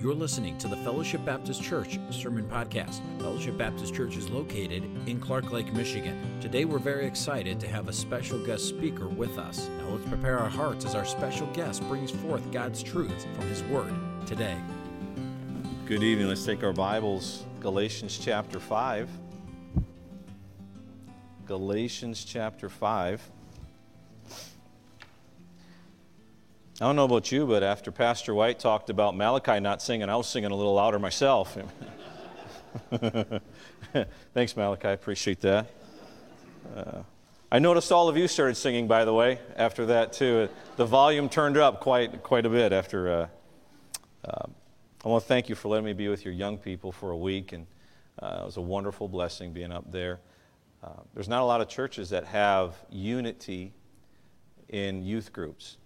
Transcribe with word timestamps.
You're 0.00 0.14
listening 0.14 0.56
to 0.56 0.66
the 0.66 0.78
Fellowship 0.78 1.22
Baptist 1.26 1.62
Church 1.62 1.98
Sermon 2.08 2.48
Podcast. 2.48 3.02
Fellowship 3.18 3.58
Baptist 3.58 3.94
Church 3.94 4.16
is 4.16 4.30
located 4.30 4.82
in 5.06 5.20
Clark 5.20 5.52
Lake, 5.52 5.74
Michigan. 5.74 6.40
Today 6.40 6.64
we're 6.64 6.78
very 6.78 7.04
excited 7.04 7.60
to 7.60 7.68
have 7.68 7.86
a 7.86 7.92
special 7.92 8.38
guest 8.46 8.66
speaker 8.66 9.08
with 9.08 9.36
us. 9.36 9.68
Now 9.76 9.90
let's 9.90 10.08
prepare 10.08 10.38
our 10.38 10.48
hearts 10.48 10.86
as 10.86 10.94
our 10.94 11.04
special 11.04 11.48
guest 11.48 11.86
brings 11.86 12.10
forth 12.10 12.50
God's 12.50 12.82
truth 12.82 13.26
from 13.34 13.46
His 13.48 13.62
Word 13.64 13.92
today. 14.24 14.56
Good 15.84 16.02
evening. 16.02 16.28
Let's 16.28 16.46
take 16.46 16.64
our 16.64 16.72
Bibles, 16.72 17.44
Galatians 17.60 18.16
chapter 18.16 18.58
5. 18.58 19.06
Galatians 21.44 22.24
chapter 22.24 22.70
5. 22.70 23.30
I 26.80 26.86
don't 26.86 26.96
know 26.96 27.04
about 27.04 27.30
you, 27.30 27.44
but 27.44 27.62
after 27.62 27.92
Pastor 27.92 28.34
White 28.34 28.58
talked 28.58 28.88
about 28.88 29.14
Malachi 29.14 29.60
not 29.60 29.82
singing, 29.82 30.08
I 30.08 30.16
was 30.16 30.26
singing 30.26 30.50
a 30.50 30.56
little 30.56 30.72
louder 30.72 30.98
myself. 30.98 31.58
Thanks, 34.32 34.56
Malachi. 34.56 34.88
I 34.88 34.92
appreciate 34.92 35.42
that. 35.42 35.66
Uh, 36.74 37.02
I 37.52 37.58
noticed 37.58 37.92
all 37.92 38.08
of 38.08 38.16
you 38.16 38.26
started 38.26 38.54
singing, 38.54 38.88
by 38.88 39.04
the 39.04 39.12
way, 39.12 39.40
after 39.56 39.84
that, 39.86 40.14
too. 40.14 40.48
The 40.76 40.86
volume 40.86 41.28
turned 41.28 41.58
up 41.58 41.80
quite, 41.80 42.22
quite 42.22 42.46
a 42.46 42.48
bit 42.48 42.72
after. 42.72 43.10
Uh, 43.10 43.28
uh, 44.24 44.46
I 45.04 45.08
want 45.08 45.22
to 45.22 45.28
thank 45.28 45.50
you 45.50 45.56
for 45.56 45.68
letting 45.68 45.84
me 45.84 45.92
be 45.92 46.08
with 46.08 46.24
your 46.24 46.32
young 46.32 46.56
people 46.56 46.92
for 46.92 47.10
a 47.10 47.16
week, 47.16 47.52
and 47.52 47.66
uh, 48.22 48.38
it 48.40 48.46
was 48.46 48.56
a 48.56 48.62
wonderful 48.62 49.06
blessing 49.06 49.52
being 49.52 49.70
up 49.70 49.92
there. 49.92 50.20
Uh, 50.82 51.02
there's 51.12 51.28
not 51.28 51.42
a 51.42 51.44
lot 51.44 51.60
of 51.60 51.68
churches 51.68 52.08
that 52.08 52.24
have 52.24 52.74
unity 52.88 53.74
in 54.70 55.04
youth 55.04 55.30
groups. 55.30 55.76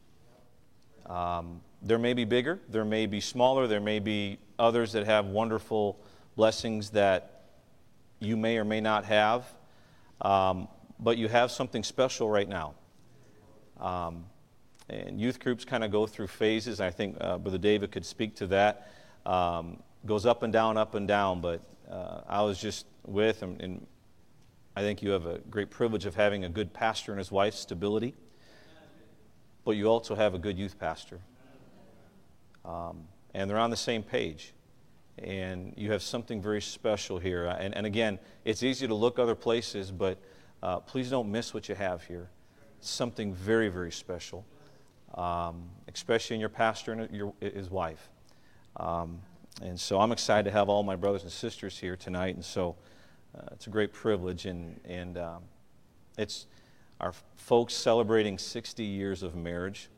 Um, 1.06 1.60
there 1.82 1.98
may 1.98 2.14
be 2.14 2.24
bigger, 2.24 2.60
there 2.68 2.84
may 2.84 3.06
be 3.06 3.20
smaller, 3.20 3.66
there 3.66 3.80
may 3.80 3.98
be 3.98 4.38
others 4.58 4.92
that 4.92 5.04
have 5.04 5.26
wonderful 5.26 5.98
blessings 6.34 6.90
that 6.90 7.42
you 8.20 8.36
may 8.36 8.56
or 8.56 8.64
may 8.64 8.80
not 8.80 9.04
have, 9.04 9.52
um, 10.22 10.66
but 10.98 11.18
you 11.18 11.28
have 11.28 11.50
something 11.50 11.82
special 11.82 12.30
right 12.30 12.48
now. 12.48 12.74
Um, 13.78 14.24
and 14.88 15.20
youth 15.20 15.40
groups 15.40 15.64
kind 15.64 15.84
of 15.84 15.90
go 15.90 16.06
through 16.06 16.28
phases. 16.28 16.80
I 16.80 16.90
think 16.90 17.16
uh, 17.20 17.38
Brother 17.38 17.58
David 17.58 17.90
could 17.90 18.04
speak 18.04 18.36
to 18.36 18.46
that. 18.48 18.90
Um, 19.26 19.82
goes 20.06 20.26
up 20.26 20.42
and 20.42 20.52
down, 20.52 20.76
up 20.76 20.94
and 20.94 21.08
down. 21.08 21.40
But 21.40 21.62
uh, 21.90 22.20
I 22.28 22.42
was 22.42 22.60
just 22.60 22.86
with, 23.06 23.42
and, 23.42 23.60
and 23.60 23.86
I 24.76 24.82
think 24.82 25.02
you 25.02 25.10
have 25.10 25.26
a 25.26 25.38
great 25.50 25.70
privilege 25.70 26.04
of 26.04 26.14
having 26.14 26.44
a 26.44 26.48
good 26.48 26.72
pastor 26.72 27.12
and 27.12 27.18
his 27.18 27.32
wife, 27.32 27.54
stability 27.54 28.14
but 29.64 29.72
you 29.72 29.86
also 29.86 30.14
have 30.14 30.34
a 30.34 30.38
good 30.38 30.58
youth 30.58 30.78
pastor. 30.78 31.20
Um, 32.64 33.08
and 33.34 33.50
they're 33.50 33.58
on 33.58 33.70
the 33.70 33.76
same 33.76 34.02
page. 34.02 34.52
And 35.18 35.74
you 35.76 35.92
have 35.92 36.02
something 36.02 36.42
very 36.42 36.60
special 36.60 37.18
here. 37.18 37.46
And, 37.46 37.74
and 37.74 37.86
again, 37.86 38.18
it's 38.44 38.62
easy 38.62 38.86
to 38.86 38.94
look 38.94 39.18
other 39.18 39.34
places, 39.34 39.90
but 39.90 40.18
uh, 40.62 40.80
please 40.80 41.10
don't 41.10 41.30
miss 41.30 41.54
what 41.54 41.68
you 41.68 41.74
have 41.74 42.02
here. 42.04 42.30
It's 42.78 42.90
something 42.90 43.32
very, 43.32 43.68
very 43.68 43.92
special, 43.92 44.44
um, 45.14 45.68
especially 45.92 46.34
in 46.34 46.40
your 46.40 46.48
pastor 46.48 46.92
and 46.92 47.10
your, 47.10 47.32
his 47.40 47.70
wife. 47.70 48.08
Um, 48.76 49.20
and 49.62 49.78
so 49.78 50.00
I'm 50.00 50.10
excited 50.10 50.44
to 50.44 50.50
have 50.50 50.68
all 50.68 50.82
my 50.82 50.96
brothers 50.96 51.22
and 51.22 51.30
sisters 51.30 51.78
here 51.78 51.96
tonight. 51.96 52.34
And 52.34 52.44
so 52.44 52.74
uh, 53.36 53.42
it's 53.52 53.68
a 53.68 53.70
great 53.70 53.92
privilege. 53.92 54.46
And, 54.46 54.80
and 54.84 55.16
um, 55.16 55.42
it's, 56.18 56.46
our 57.04 57.12
folks 57.36 57.74
celebrating 57.74 58.38
60 58.38 58.82
years 58.82 59.22
of 59.22 59.36
marriage. 59.36 59.90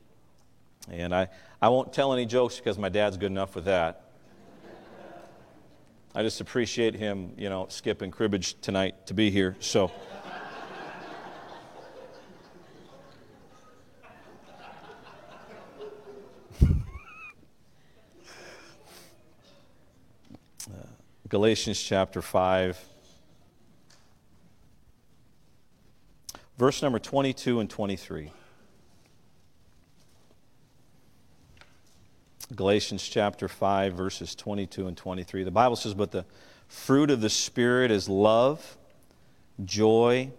And 0.90 1.14
I, 1.14 1.28
I 1.62 1.68
won't 1.68 1.92
tell 1.92 2.12
any 2.12 2.26
jokes 2.26 2.56
because 2.56 2.78
my 2.78 2.88
dad's 2.88 3.16
good 3.16 3.30
enough 3.30 3.54
with 3.54 3.66
that. 3.66 4.10
I 6.16 6.22
just 6.24 6.40
appreciate 6.40 6.96
him, 6.96 7.32
you 7.38 7.48
know, 7.48 7.66
skipping 7.68 8.10
cribbage 8.10 8.60
tonight 8.60 9.06
to 9.06 9.14
be 9.14 9.30
here. 9.30 9.56
So. 9.60 9.92
Uh, 20.68 20.88
Galatians 21.28 21.80
chapter 21.80 22.20
5. 22.20 22.95
Verse 26.58 26.82
number 26.82 26.98
22 26.98 27.60
and 27.60 27.70
23. 27.70 28.32
Galatians 32.54 33.06
chapter 33.06 33.48
5, 33.48 33.94
verses 33.94 34.34
22 34.34 34.86
and 34.86 34.96
23. 34.96 35.42
The 35.42 35.50
Bible 35.50 35.76
says, 35.76 35.94
But 35.94 36.12
the 36.12 36.24
fruit 36.68 37.10
of 37.10 37.20
the 37.20 37.30
Spirit 37.30 37.90
is 37.90 38.08
love, 38.08 38.76
joy, 39.64 40.30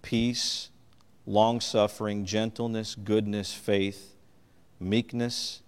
peace, 0.00 0.70
long 1.26 1.60
suffering, 1.60 2.24
gentleness, 2.24 2.94
goodness, 2.94 3.52
faith, 3.52 4.14
meekness, 4.80 5.60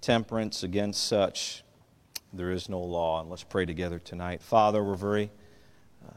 temperance. 0.00 0.62
Against 0.62 1.06
such 1.06 1.62
there 2.32 2.50
is 2.50 2.70
no 2.70 2.80
law. 2.80 3.20
And 3.20 3.28
let's 3.28 3.44
pray 3.44 3.66
together 3.66 3.98
tonight. 3.98 4.40
Father, 4.42 4.82
we're 4.82 4.94
very 4.94 5.30
uh, 6.06 6.12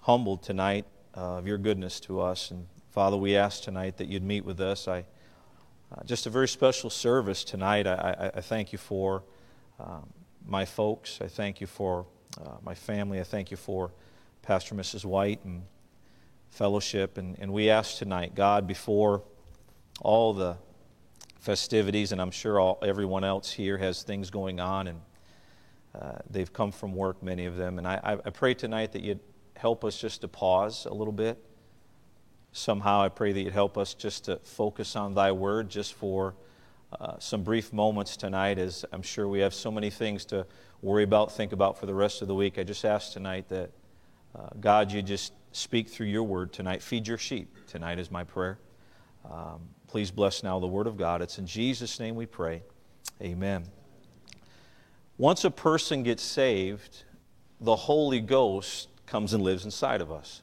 humbled 0.00 0.42
tonight 0.42 0.86
of 1.20 1.46
your 1.46 1.58
goodness 1.58 2.00
to 2.00 2.20
us. 2.20 2.50
And 2.50 2.66
Father, 2.90 3.16
we 3.16 3.36
ask 3.36 3.62
tonight 3.62 3.98
that 3.98 4.08
you'd 4.08 4.22
meet 4.22 4.44
with 4.44 4.60
us. 4.60 4.88
I, 4.88 5.04
uh, 5.92 6.02
just 6.04 6.26
a 6.26 6.30
very 6.30 6.48
special 6.48 6.88
service 6.88 7.44
tonight. 7.44 7.86
I, 7.86 8.30
I, 8.34 8.38
I 8.38 8.40
thank 8.40 8.72
you 8.72 8.78
for 8.78 9.22
um, 9.78 10.08
my 10.46 10.64
folks. 10.64 11.20
I 11.20 11.26
thank 11.26 11.60
you 11.60 11.66
for 11.66 12.06
uh, 12.40 12.56
my 12.62 12.74
family. 12.74 13.20
I 13.20 13.24
thank 13.24 13.50
you 13.50 13.56
for 13.56 13.90
Pastor 14.42 14.74
Mrs. 14.74 15.04
White 15.04 15.44
and 15.44 15.62
fellowship. 16.48 17.18
And, 17.18 17.38
and 17.38 17.52
we 17.52 17.68
ask 17.68 17.98
tonight, 17.98 18.34
God, 18.34 18.66
before 18.66 19.22
all 20.00 20.32
the 20.32 20.56
festivities, 21.38 22.12
and 22.12 22.20
I'm 22.20 22.30
sure 22.30 22.58
all, 22.58 22.78
everyone 22.82 23.24
else 23.24 23.52
here 23.52 23.76
has 23.76 24.02
things 24.02 24.30
going 24.30 24.58
on, 24.58 24.88
and 24.88 25.00
uh, 25.94 26.12
they've 26.30 26.52
come 26.52 26.72
from 26.72 26.94
work, 26.94 27.22
many 27.22 27.44
of 27.44 27.56
them. 27.56 27.78
And 27.78 27.86
I, 27.86 28.18
I 28.24 28.30
pray 28.30 28.54
tonight 28.54 28.92
that 28.92 29.02
you'd 29.02 29.20
help 29.60 29.84
us 29.84 29.98
just 29.98 30.22
to 30.22 30.28
pause 30.28 30.86
a 30.86 30.94
little 30.94 31.12
bit. 31.12 31.38
Somehow, 32.52 33.02
I 33.02 33.10
pray 33.10 33.32
that 33.32 33.40
you'd 33.40 33.52
help 33.52 33.76
us 33.76 33.92
just 33.92 34.24
to 34.24 34.36
focus 34.42 34.96
on 34.96 35.14
Thy 35.14 35.32
Word 35.32 35.68
just 35.68 35.94
for 35.94 36.34
uh, 36.98 37.18
some 37.18 37.44
brief 37.44 37.72
moments 37.72 38.16
tonight, 38.16 38.58
as 38.58 38.84
I'm 38.90 39.02
sure 39.02 39.28
we 39.28 39.40
have 39.40 39.54
so 39.54 39.70
many 39.70 39.90
things 39.90 40.24
to 40.26 40.46
worry 40.82 41.04
about, 41.04 41.30
think 41.30 41.52
about 41.52 41.78
for 41.78 41.86
the 41.86 41.94
rest 41.94 42.22
of 42.22 42.28
the 42.28 42.34
week. 42.34 42.58
I 42.58 42.64
just 42.64 42.84
ask 42.84 43.12
tonight 43.12 43.48
that, 43.50 43.70
uh, 44.34 44.48
God, 44.58 44.90
you 44.90 45.02
just 45.02 45.34
speak 45.52 45.88
through 45.88 46.08
your 46.08 46.24
Word 46.24 46.52
tonight. 46.52 46.82
Feed 46.82 47.06
your 47.06 47.18
sheep 47.18 47.54
tonight, 47.66 47.98
is 47.98 48.10
my 48.10 48.24
prayer. 48.24 48.58
Um, 49.30 49.60
please 49.86 50.10
bless 50.10 50.42
now 50.42 50.58
the 50.58 50.66
Word 50.66 50.86
of 50.86 50.96
God. 50.96 51.20
It's 51.20 51.38
in 51.38 51.46
Jesus' 51.46 52.00
name 52.00 52.16
we 52.16 52.26
pray. 52.26 52.62
Amen. 53.20 53.66
Once 55.18 55.44
a 55.44 55.50
person 55.50 56.02
gets 56.02 56.22
saved, 56.22 57.04
the 57.60 57.76
Holy 57.76 58.20
Ghost 58.20 58.88
comes 59.10 59.34
and 59.34 59.42
lives 59.42 59.64
inside 59.64 60.00
of 60.00 60.10
us. 60.10 60.40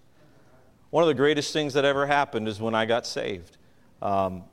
One 0.89 1.03
of 1.03 1.07
the 1.07 1.13
greatest 1.13 1.53
things 1.53 1.73
that 1.73 1.85
ever 1.85 2.05
happened 2.05 2.47
is 2.47 2.61
when 2.61 2.75
I 2.75 2.85
got 2.85 3.05
saved. 3.05 3.57
Um, 4.01 4.44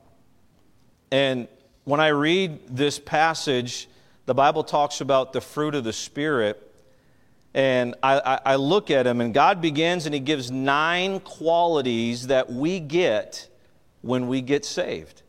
and 1.11 1.47
when 1.83 1.99
I 1.99 2.07
read 2.07 2.75
this 2.75 2.99
passage, 2.99 3.87
the 4.25 4.33
Bible 4.33 4.63
talks 4.63 5.01
about 5.01 5.33
the 5.33 5.41
fruit 5.41 5.75
of 5.75 5.83
the 5.83 5.93
Spirit. 5.93 6.61
And 7.53 7.95
I, 8.03 8.19
I, 8.19 8.39
I 8.45 8.55
look 8.55 8.91
at 8.91 9.07
him, 9.07 9.21
and 9.21 9.33
God 9.33 9.61
begins 9.61 10.05
and 10.05 10.13
He 10.13 10.19
gives 10.19 10.51
nine 10.51 11.19
qualities 11.21 12.27
that 12.27 12.51
we 12.51 12.79
get 12.79 13.47
when 14.01 14.27
we 14.27 14.41
get 14.41 14.65
saved. 14.65 15.21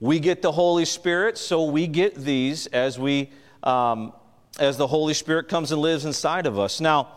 We 0.00 0.18
get 0.18 0.42
the 0.42 0.52
Holy 0.52 0.84
Spirit, 0.84 1.38
so 1.38 1.64
we 1.64 1.86
get 1.86 2.16
these 2.16 2.66
as 2.66 2.98
we 2.98 3.30
um, 3.62 4.12
as 4.58 4.76
the 4.76 4.86
Holy 4.86 5.14
Spirit 5.14 5.48
comes 5.48 5.72
and 5.72 5.80
lives 5.80 6.04
inside 6.04 6.46
of 6.46 6.58
us. 6.58 6.80
Now, 6.80 7.08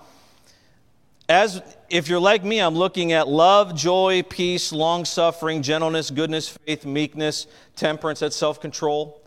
as 1.27 1.62
if 1.89 2.07
you're 2.07 2.19
like 2.19 2.44
me, 2.44 2.60
I'm 2.60 2.75
looking 2.75 3.12
at 3.12 3.27
love, 3.27 3.75
joy, 3.75 4.24
peace, 4.24 4.72
long 4.72 5.06
suffering, 5.06 5.62
gentleness, 5.62 6.12
goodness, 6.12 6.50
faith, 6.50 6.86
meekness, 6.86 7.48
temperance, 7.75 8.19
that's 8.19 8.36
self 8.36 8.62
control. 8.62 9.22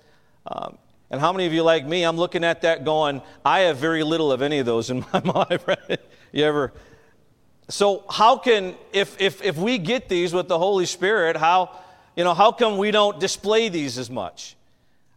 Um, 0.47 0.79
and 1.11 1.21
how 1.21 1.33
many 1.33 1.47
of 1.47 1.53
you, 1.53 1.63
like 1.63 1.87
me, 1.87 2.05
I'm 2.05 2.17
looking 2.17 2.45
at 2.45 2.63
that 2.63 2.85
going, 2.85 3.23
I 3.45 3.61
have 3.61 3.79
very 3.79 4.03
little 4.03 4.31
of 4.31 4.43
any 4.43 4.59
of 4.59 4.67
those 4.67 4.91
in 4.91 5.05
my 5.13 5.21
life, 5.21 5.67
right? 5.67 6.01
You 6.33 6.45
ever? 6.45 6.73
So, 7.69 8.05
how 8.09 8.39
can, 8.39 8.75
if, 8.93 9.21
if, 9.21 9.43
if 9.43 9.57
we 9.57 9.79
get 9.79 10.09
these 10.09 10.33
with 10.33 10.49
the 10.49 10.59
Holy 10.59 10.87
Spirit, 10.87 11.37
how, 11.37 11.79
you 12.17 12.25
know, 12.25 12.35
how 12.35 12.53
come 12.53 12.79
we 12.79 12.91
don't 12.91 13.19
display 13.19 13.69
these 13.69 13.99
as 13.99 14.09
much? 14.09 14.57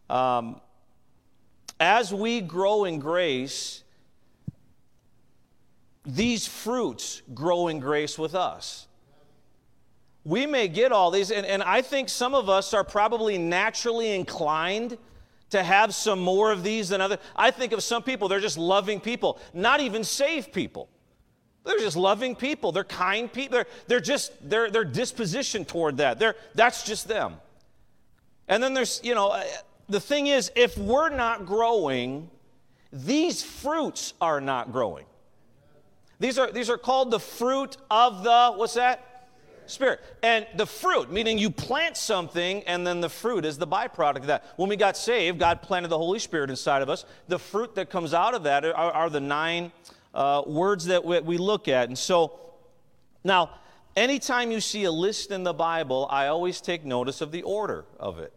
Um, 0.09 0.59
as 1.79 2.13
we 2.13 2.41
grow 2.41 2.85
in 2.85 2.99
grace, 2.99 3.83
these 6.05 6.47
fruits 6.47 7.21
grow 7.33 7.67
in 7.67 7.79
grace 7.79 8.17
with 8.17 8.35
us. 8.35 8.87
We 10.23 10.45
may 10.45 10.67
get 10.67 10.91
all 10.91 11.11
these, 11.11 11.31
and, 11.31 11.45
and 11.45 11.63
I 11.63 11.81
think 11.81 12.09
some 12.09 12.35
of 12.35 12.49
us 12.49 12.73
are 12.73 12.83
probably 12.83 13.37
naturally 13.37 14.13
inclined 14.13 14.97
to 15.49 15.63
have 15.63 15.93
some 15.93 16.19
more 16.19 16.51
of 16.51 16.63
these 16.63 16.89
than 16.89 17.01
other. 17.01 17.17
I 17.35 17.51
think 17.51 17.73
of 17.73 17.83
some 17.83 18.03
people, 18.03 18.27
they're 18.27 18.39
just 18.39 18.57
loving 18.57 18.99
people, 18.99 19.39
not 19.53 19.81
even 19.81 20.03
saved 20.03 20.53
people. 20.53 20.89
They're 21.63 21.79
just 21.79 21.97
loving 21.97 22.35
people. 22.35 22.71
They're 22.71 22.83
kind 22.83 23.31
people. 23.31 23.57
They're, 23.57 23.67
they're 23.87 23.99
just, 23.99 24.49
their, 24.49 24.71
their 24.71 24.85
disposition 24.85 25.65
toward 25.65 25.97
that. 25.97 26.17
They're, 26.17 26.35
that's 26.55 26.83
just 26.83 27.07
them. 27.07 27.35
And 28.47 28.63
then 28.63 28.73
there's, 28.73 28.99
you 29.03 29.13
know, 29.13 29.29
uh, 29.29 29.43
the 29.87 29.99
thing 29.99 30.27
is, 30.27 30.51
if 30.55 30.77
we're 30.77 31.09
not 31.09 31.45
growing, 31.45 32.29
these 32.91 33.43
fruits 33.43 34.13
are 34.19 34.41
not 34.41 34.71
growing. 34.71 35.05
These 36.21 36.37
are, 36.37 36.51
these 36.51 36.69
are 36.69 36.77
called 36.77 37.09
the 37.09 37.19
fruit 37.19 37.77
of 37.89 38.23
the, 38.23 38.53
what's 38.55 38.75
that? 38.75 39.27
Spirit. 39.65 40.01
And 40.21 40.45
the 40.55 40.67
fruit, 40.67 41.11
meaning 41.11 41.39
you 41.39 41.49
plant 41.49 41.97
something 41.97 42.61
and 42.65 42.85
then 42.85 43.01
the 43.01 43.09
fruit 43.09 43.43
is 43.43 43.57
the 43.57 43.65
byproduct 43.65 44.17
of 44.17 44.27
that. 44.27 44.45
When 44.55 44.69
we 44.69 44.75
got 44.75 44.95
saved, 44.95 45.39
God 45.39 45.63
planted 45.63 45.87
the 45.87 45.97
Holy 45.97 46.19
Spirit 46.19 46.51
inside 46.51 46.83
of 46.83 46.89
us. 46.89 47.05
The 47.27 47.39
fruit 47.39 47.73
that 47.73 47.89
comes 47.89 48.13
out 48.13 48.35
of 48.35 48.43
that 48.43 48.63
are, 48.63 48.75
are 48.75 49.09
the 49.09 49.19
nine 49.19 49.71
uh, 50.13 50.43
words 50.45 50.85
that 50.85 51.03
we, 51.03 51.19
we 51.21 51.37
look 51.39 51.67
at. 51.67 51.87
And 51.87 51.97
so, 51.97 52.39
now, 53.23 53.49
anytime 53.95 54.51
you 54.51 54.61
see 54.61 54.83
a 54.83 54.91
list 54.91 55.31
in 55.31 55.43
the 55.43 55.53
Bible, 55.53 56.07
I 56.11 56.27
always 56.27 56.61
take 56.61 56.85
notice 56.85 57.21
of 57.21 57.31
the 57.31 57.41
order 57.41 57.85
of 57.99 58.19
it. 58.19 58.31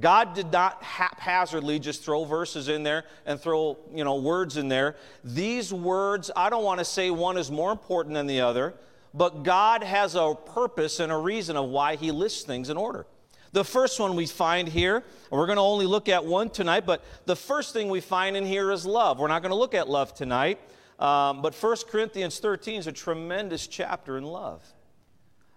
God 0.00 0.34
did 0.34 0.50
not 0.50 0.82
haphazardly 0.82 1.78
just 1.78 2.02
throw 2.02 2.24
verses 2.24 2.68
in 2.68 2.82
there 2.82 3.04
and 3.26 3.38
throw, 3.38 3.76
you 3.94 4.04
know, 4.04 4.16
words 4.16 4.56
in 4.56 4.68
there. 4.68 4.96
These 5.22 5.72
words, 5.72 6.30
I 6.34 6.48
don't 6.48 6.64
want 6.64 6.78
to 6.78 6.84
say 6.84 7.10
one 7.10 7.36
is 7.36 7.50
more 7.50 7.70
important 7.70 8.14
than 8.14 8.26
the 8.26 8.40
other 8.40 8.74
but 9.14 9.42
God 9.42 9.82
has 9.82 10.14
a 10.14 10.34
purpose 10.34 11.00
and 11.00 11.12
a 11.12 11.16
reason 11.16 11.56
of 11.56 11.68
why 11.68 11.96
He 11.96 12.10
lists 12.10 12.44
things 12.44 12.70
in 12.70 12.76
order. 12.76 13.06
The 13.52 13.64
first 13.64 14.00
one 14.00 14.16
we 14.16 14.26
find 14.26 14.66
here, 14.66 14.96
and 14.96 15.04
we're 15.30 15.46
going 15.46 15.56
to 15.56 15.62
only 15.62 15.84
look 15.84 16.08
at 16.08 16.24
one 16.24 16.48
tonight, 16.48 16.86
but 16.86 17.04
the 17.26 17.36
first 17.36 17.74
thing 17.74 17.90
we 17.90 18.00
find 18.00 18.36
in 18.36 18.46
here 18.46 18.72
is 18.72 18.86
love. 18.86 19.18
We're 19.18 19.28
not 19.28 19.42
going 19.42 19.50
to 19.50 19.56
look 19.56 19.74
at 19.74 19.90
love 19.90 20.14
tonight, 20.14 20.58
um, 20.98 21.42
but 21.42 21.54
1 21.54 21.76
Corinthians 21.90 22.38
13 22.38 22.80
is 22.80 22.86
a 22.86 22.92
tremendous 22.92 23.66
chapter 23.66 24.16
in 24.16 24.24
love. 24.24 24.62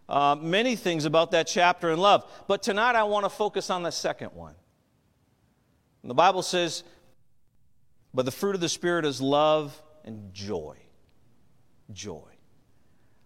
Uh, 0.08 0.36
many 0.40 0.76
things 0.76 1.06
about 1.06 1.32
that 1.32 1.48
chapter 1.48 1.90
in 1.90 1.98
love, 1.98 2.30
but 2.48 2.62
tonight 2.62 2.96
I 2.96 3.04
want 3.04 3.26
to 3.26 3.30
focus 3.30 3.70
on 3.70 3.84
the 3.84 3.92
second 3.92 4.30
one. 4.34 4.54
And 6.04 6.10
the 6.12 6.16
Bible 6.16 6.44
says, 6.44 6.84
But 8.14 8.26
the 8.26 8.32
fruit 8.32 8.54
of 8.54 8.62
the 8.62 8.70
Spirit 8.70 9.06
is 9.06 9.20
love 9.20 9.82
and 10.04 10.32
joy. 10.32 10.78
Joy. 11.92 12.30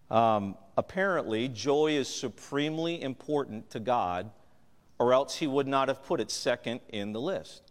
Um, 0.09 0.55
apparently, 0.77 1.49
joy 1.49 1.91
is 1.91 2.07
supremely 2.07 3.01
important 3.01 3.69
to 3.71 3.81
God, 3.81 4.31
or 4.97 5.13
else 5.13 5.35
He 5.35 5.47
would 5.47 5.67
not 5.67 5.89
have 5.89 6.03
put 6.03 6.21
it 6.21 6.31
second 6.31 6.79
in 6.87 7.11
the 7.11 7.19
list. 7.19 7.69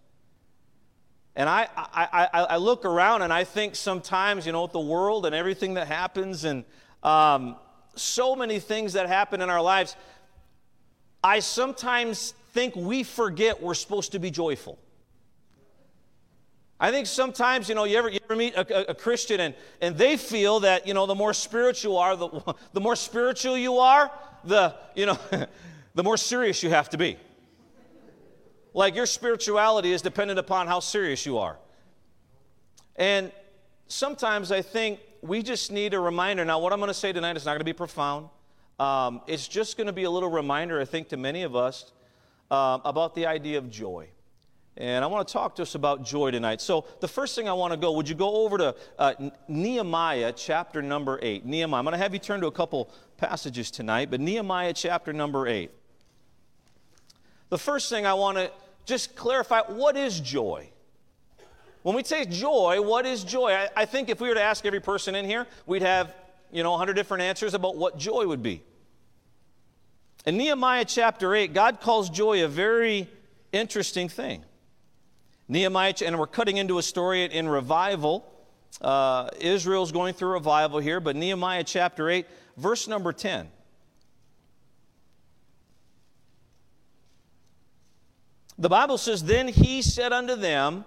And 1.35 1.49
I, 1.49 1.69
I, 1.77 2.29
I, 2.33 2.41
I 2.43 2.57
look 2.57 2.85
around 2.85 3.23
and 3.23 3.33
I 3.33 3.45
think 3.45 3.77
sometimes, 3.77 4.45
you 4.45 4.53
know, 4.53 4.63
with 4.63 4.73
the 4.73 4.81
world 4.81 5.25
and 5.25 5.35
everything 5.35 5.75
that 5.75 5.87
happens, 5.87 6.45
and 6.45 6.65
um, 7.03 7.57
so 7.99 8.37
many 8.37 8.59
things 8.59 8.95
that 8.95 9.09
happen 9.09 9.41
in 9.41 9.51
our 9.51 9.63
lives, 9.63 9.97
I 11.23 11.41
sometimes 11.41 12.35
think 12.53 12.75
we 12.77 13.03
forget 13.03 13.63
we're 13.63 13.75
supposed 13.75 14.13
to 14.13 14.19
be 14.19 14.31
joyful. 14.31 14.79
I 16.81 16.93
think 16.93 17.07
sometimes, 17.07 17.69
you 17.69 17.75
know, 17.75 17.85
you 17.85 17.99
ever, 17.99 18.09
you 18.09 18.21
ever 18.25 18.37
meet 18.37 18.55
a, 18.55 18.89
a, 18.89 18.93
a, 18.93 18.95
Christian 18.95 19.41
and, 19.41 19.55
and 19.81 19.97
they 19.97 20.17
feel 20.17 20.61
that, 20.61 20.87
you 20.87 20.95
know, 20.95 21.07
the 21.07 21.15
more 21.15 21.35
spiritual 21.35 21.99
are, 21.99 22.15
the, 22.17 22.29
the 22.73 22.81
more 22.81 22.95
spiritual 22.95 23.59
you 23.59 23.79
are, 23.79 24.11
the, 24.45 24.75
you 24.95 25.07
know, 25.07 25.19
the 25.95 26.05
more 26.05 26.17
serious 26.17 26.63
you 26.63 26.71
have 26.71 26.89
to 26.91 26.99
be. 26.99 27.17
Like 28.75 28.95
your 28.95 29.07
spirituality 29.07 29.93
is 29.93 30.03
dependent 30.03 30.39
upon 30.39 30.69
how 30.69 30.79
serious 30.79 31.27
you 31.27 31.39
are. 31.39 31.57
And 32.95 33.33
sometimes 33.89 34.53
I 34.53 34.63
think 34.63 35.01
we 35.23 35.43
just 35.43 35.73
need 35.73 35.95
a 35.95 36.01
reminder. 36.01 36.45
Now, 36.45 36.59
what 36.59 36.73
I'm 36.73 36.79
going 36.79 36.89
to 36.89 36.95
say 36.95 37.13
tonight 37.13 37.37
is 37.37 37.45
not 37.45 37.53
going 37.53 37.61
to 37.61 37.65
be 37.65 37.73
profound. 37.73 38.29
Um, 38.79 39.21
it's 39.27 39.49
just 39.49 39.77
going 39.77 39.89
to 39.89 39.93
be 39.93 40.05
a 40.05 40.11
little 40.11 40.31
reminder, 40.31 40.81
I 40.81 40.85
think, 40.85 41.09
to 41.09 41.17
many 41.17 41.43
of 41.43 41.57
us 41.57 41.93
uh, 42.51 42.79
about 42.85 43.15
the 43.15 43.27
idea 43.27 43.59
of 43.59 43.71
joy. 43.71 44.09
And 44.77 45.05
I 45.05 45.09
want 45.09 45.27
to 45.27 45.33
talk 45.33 45.57
to 45.57 45.63
us 45.63 45.75
about 45.75 46.05
joy 46.05 46.31
tonight. 46.31 46.61
So, 46.61 46.85
the 47.01 47.09
first 47.09 47.35
thing 47.35 47.49
I 47.49 47.53
want 47.53 47.73
to 47.73 47.77
go, 47.77 47.93
would 47.93 48.09
you 48.09 48.15
go 48.15 48.45
over 48.45 48.59
to 48.59 48.77
uh, 48.99 49.15
Nehemiah 49.49 50.33
chapter 50.33 50.81
number 50.81 51.19
8? 51.21 51.45
Nehemiah. 51.45 51.81
I'm 51.81 51.85
going 51.85 51.93
to 51.93 51.99
have 51.99 52.13
you 52.13 52.21
turn 52.21 52.41
to 52.43 52.47
a 52.47 52.53
couple 52.53 52.89
passages 53.17 53.73
tonight, 53.73 54.09
but 54.11 54.21
Nehemiah 54.21 54.73
chapter 54.73 55.13
number 55.13 55.49
8. 55.49 55.71
The 57.49 57.59
first 57.59 57.91
thing 57.91 58.07
I 58.07 58.15
want 58.15 58.39
to 58.39 58.53
just 58.85 59.17
clarify 59.17 59.63
what 59.63 59.97
is 59.97 60.21
joy? 60.21 60.71
When 61.83 61.95
we 61.95 62.05
say 62.05 62.25
joy, 62.25 62.81
what 62.83 63.07
is 63.07 63.25
joy? 63.25 63.53
I, 63.53 63.69
I 63.77 63.85
think 63.85 64.09
if 64.09 64.21
we 64.21 64.29
were 64.29 64.35
to 64.35 64.43
ask 64.43 64.67
every 64.67 64.81
person 64.81 65.15
in 65.15 65.25
here, 65.25 65.47
we'd 65.67 65.83
have, 65.83 66.15
you 66.51 66.63
know, 66.63 66.73
100 66.73 66.95
different 66.95 67.23
answers 67.23 67.55
about 67.55 67.77
what 67.77 67.99
joy 67.99 68.27
would 68.27 68.43
be. 68.43 68.63
In 70.27 70.37
Nehemiah 70.37 70.85
chapter 70.85 71.35
8, 71.35 71.55
God 71.55 71.81
calls 71.81 72.11
joy 72.11 72.45
a 72.45 72.49
very 72.49 73.09
interesting 73.53 74.09
thing. 74.09 74.45
Nehemiah, 75.49 75.95
and 76.05 76.19
we're 76.19 76.27
cutting 76.27 76.59
into 76.59 76.79
a 76.79 76.83
story 76.83 77.25
in 77.25 77.49
revival. 77.49 78.31
Uh, 78.83 79.31
Israel's 79.41 79.93
going 79.93 80.13
through 80.13 80.33
revival 80.33 80.81
here, 80.81 81.01
but 81.01 81.17
Nehemiah 81.17 81.65
chapter 81.65 82.11
8, 82.11 82.27
verse 82.57 82.87
number 82.87 83.13
10. 83.13 83.49
The 88.59 88.69
Bible 88.69 88.99
says, 88.99 89.25
Then 89.25 89.49
he 89.49 89.81
said 89.83 90.13
unto 90.13 90.35
them, 90.35 90.85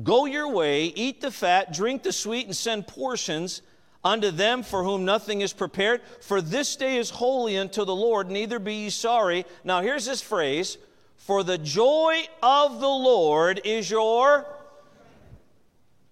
Go 0.00 0.24
your 0.24 0.48
way, 0.48 0.86
eat 0.86 1.20
the 1.20 1.30
fat, 1.30 1.72
drink 1.72 2.02
the 2.02 2.12
sweet, 2.12 2.46
and 2.46 2.56
send 2.56 2.86
portions 2.86 3.60
unto 4.04 4.30
them 4.30 4.62
for 4.62 4.82
whom 4.84 5.04
nothing 5.04 5.42
is 5.42 5.52
prepared. 5.52 6.00
For 6.20 6.40
this 6.40 6.76
day 6.76 6.96
is 6.96 7.10
holy 7.10 7.58
unto 7.58 7.84
the 7.84 7.94
Lord, 7.94 8.30
neither 8.30 8.58
be 8.58 8.74
ye 8.74 8.90
sorry. 8.90 9.44
Now 9.64 9.82
here's 9.82 10.06
this 10.06 10.22
phrase 10.22 10.78
for 11.16 11.44
the 11.44 11.58
joy 11.58 12.24
of 12.42 12.80
the 12.80 12.88
Lord 12.88 13.60
is 13.64 13.88
your. 13.88 14.46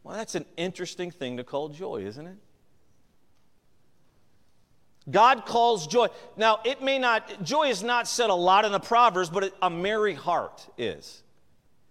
Well, 0.05 0.17
that's 0.17 0.35
an 0.35 0.45
interesting 0.57 1.11
thing 1.11 1.39
to 1.39 1.45
call 1.45 1.69
joy, 1.69 2.05
isn't 2.05 2.27
it? 2.27 2.37
God 5.11 5.47
calls 5.47 5.87
joy. 5.87 6.09
Now, 6.37 6.61
it 6.65 6.83
may 6.83 6.99
not, 6.99 7.43
joy 7.43 7.69
is 7.71 7.83
not 7.83 8.07
said 8.07 8.31
a 8.31 8.35
lot 8.35 8.65
in 8.65 8.73
the 8.73 8.79
Proverbs, 8.79 9.31
but 9.31 9.53
a 9.61 9.71
merry 9.71 10.15
heart 10.15 10.67
is. 10.79 11.23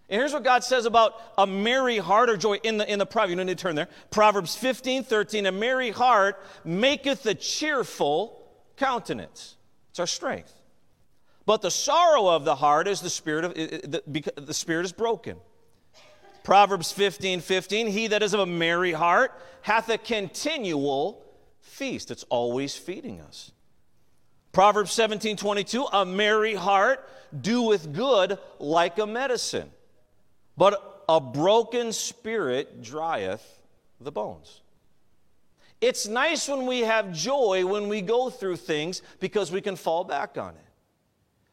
And 0.10 0.20
here's 0.20 0.34
what 0.34 0.44
God 0.44 0.64
says 0.64 0.86
about 0.86 1.14
a 1.38 1.46
merry 1.46 1.98
heart 1.98 2.30
or 2.30 2.38
joy 2.38 2.56
in 2.64 2.78
the, 2.78 2.92
in 2.92 2.98
the 3.00 3.06
Proverbs. 3.06 3.32
You 3.32 3.38
don't 3.38 3.46
need 3.46 3.58
to 3.58 3.62
turn 3.62 3.76
there. 3.76 3.90
Proverbs 4.10 4.56
15, 4.56 5.04
13. 5.04 5.46
A 5.46 5.52
merry 5.52 5.92
heart 5.92 6.44
maketh 6.64 7.26
a 7.26 7.36
cheerful 7.36 8.44
countenance. 8.76 9.56
It's 9.92 10.00
our 10.00 10.08
strength. 10.08 10.54
But 11.46 11.62
the 11.62 11.72
sorrow 11.72 12.28
of 12.28 12.46
the 12.46 12.56
heart 12.56 12.88
is 12.88 13.02
the 13.02 13.10
spirit 13.10 13.46
of 13.46 13.54
the, 13.54 14.32
the 14.36 14.54
spirit 14.54 14.86
is 14.86 14.92
broken. 14.92 15.38
Proverbs 16.44 16.92
15, 16.92 17.42
15, 17.42 17.88
he 17.88 18.08
that 18.08 18.24
is 18.24 18.34
of 18.34 18.40
a 18.40 18.46
merry 18.46 18.92
heart 18.92 19.32
hath 19.62 19.90
a 19.90 19.98
continual 19.98 21.24
feast. 21.60 22.12
It's 22.12 22.24
always 22.30 22.76
feeding 22.76 23.22
us. 23.22 23.52
Proverbs 24.52 24.92
17, 24.92 25.38
22, 25.38 25.86
a 25.94 26.06
merry 26.06 26.56
heart 26.56 27.08
doeth 27.40 27.94
good 27.94 28.40
like 28.58 28.98
a 28.98 29.06
medicine, 29.06 29.70
but 30.60 31.06
a 31.08 31.22
broken 31.22 31.94
spirit 31.94 32.84
drieth 32.84 33.62
the 34.02 34.12
bones. 34.12 34.60
It's 35.80 36.06
nice 36.06 36.50
when 36.50 36.66
we 36.66 36.82
have 36.82 37.14
joy 37.14 37.66
when 37.66 37.88
we 37.88 38.02
go 38.02 38.30
through 38.30 38.58
things 38.58 39.02
because 39.22 39.54
we 39.54 39.62
can 39.62 39.78
fall 39.78 40.04
back 40.04 40.38
on 40.38 40.50
it. 40.50 40.66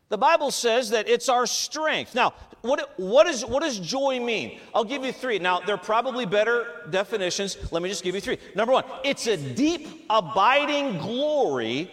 The 0.09 0.19
Bible 0.19 0.51
says 0.51 0.91
that 0.91 1.09
it's 1.09 1.29
our 1.29 1.47
strength. 1.47 2.17
Now, 2.17 2.35
what, 2.63 2.95
what, 2.97 3.29
is, 3.29 3.47
what 3.47 3.63
does 3.63 3.79
joy 3.79 4.19
mean? 4.19 4.59
I'll 4.75 4.85
give 4.85 5.05
you 5.05 5.13
three. 5.13 5.39
Now, 5.39 5.61
there 5.61 5.77
are 5.77 5.79
probably 5.79 6.27
better 6.27 6.67
definitions. 6.91 7.57
Let 7.71 7.83
me 7.83 7.89
just 7.89 8.03
give 8.03 8.17
you 8.17 8.21
three. 8.21 8.39
Number 8.57 8.73
one, 8.73 8.85
it's 9.05 9.29
a 9.29 9.37
deep, 9.37 10.05
abiding 10.11 10.99
glory 10.99 11.93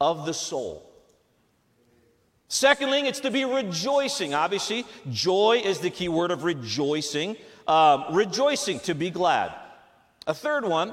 of 0.00 0.26
the 0.26 0.34
soul. 0.34 0.89
Secondly, 2.52 3.02
it's 3.02 3.20
to 3.20 3.30
be 3.30 3.44
rejoicing. 3.44 4.34
Obviously, 4.34 4.84
joy 5.08 5.62
is 5.64 5.78
the 5.78 5.88
key 5.88 6.08
word 6.08 6.32
of 6.32 6.42
rejoicing. 6.42 7.36
Um, 7.68 8.06
rejoicing, 8.10 8.80
to 8.80 8.94
be 8.94 9.08
glad. 9.08 9.54
A 10.26 10.34
third 10.34 10.64
one, 10.64 10.92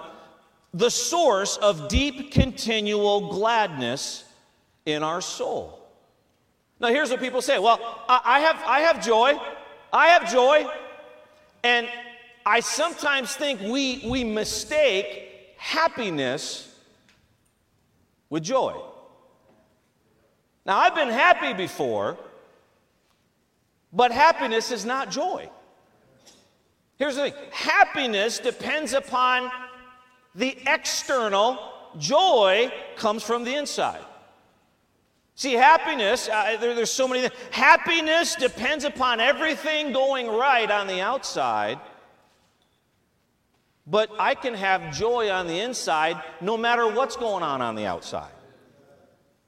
the 0.75 0.91
source 0.91 1.57
of 1.57 1.87
deep, 1.87 2.31
continual 2.31 3.31
gladness 3.31 4.23
in 4.85 5.01
our 5.01 5.19
soul. 5.19 5.79
Now, 6.79 6.89
here's 6.89 7.09
what 7.09 7.19
people 7.19 7.41
say 7.41 7.57
well, 7.57 8.03
I 8.07 8.39
have, 8.41 8.63
I 8.63 8.81
have 8.81 9.03
joy. 9.03 9.33
I 9.91 10.09
have 10.09 10.31
joy. 10.31 10.63
And 11.63 11.89
I 12.45 12.59
sometimes 12.59 13.35
think 13.35 13.61
we, 13.61 14.03
we 14.07 14.23
mistake 14.23 15.55
happiness 15.57 16.71
with 18.29 18.43
joy. 18.43 18.79
Now, 20.67 20.79
I've 20.79 20.93
been 20.93 21.09
happy 21.09 21.53
before, 21.53 22.17
But 23.93 24.11
happiness 24.11 24.69
is 24.69 24.85
not 24.85 25.09
joy. 25.09 25.49
Here's 26.97 27.15
the 27.15 27.31
thing 27.31 27.33
happiness 27.51 28.37
depends 28.37 28.91
upon 28.93 29.49
the 30.35 30.57
external, 30.67 31.57
joy 31.97 32.71
comes 32.97 33.23
from 33.23 33.45
the 33.45 33.55
inside. 33.55 34.03
See, 35.35 35.53
happiness, 35.53 36.27
uh, 36.27 36.57
there, 36.59 36.75
there's 36.75 36.91
so 36.91 37.07
many 37.07 37.21
things. 37.21 37.33
Happiness 37.51 38.35
depends 38.35 38.83
upon 38.83 39.19
everything 39.19 39.93
going 39.93 40.27
right 40.27 40.69
on 40.69 40.87
the 40.87 40.99
outside. 40.99 41.79
But 43.85 44.09
I 44.19 44.35
can 44.35 44.53
have 44.53 44.93
joy 44.93 45.29
on 45.29 45.47
the 45.47 45.59
inside 45.59 46.21
no 46.41 46.57
matter 46.57 46.87
what's 46.87 47.15
going 47.15 47.43
on 47.43 47.61
on 47.61 47.75
the 47.75 47.85
outside. 47.85 48.36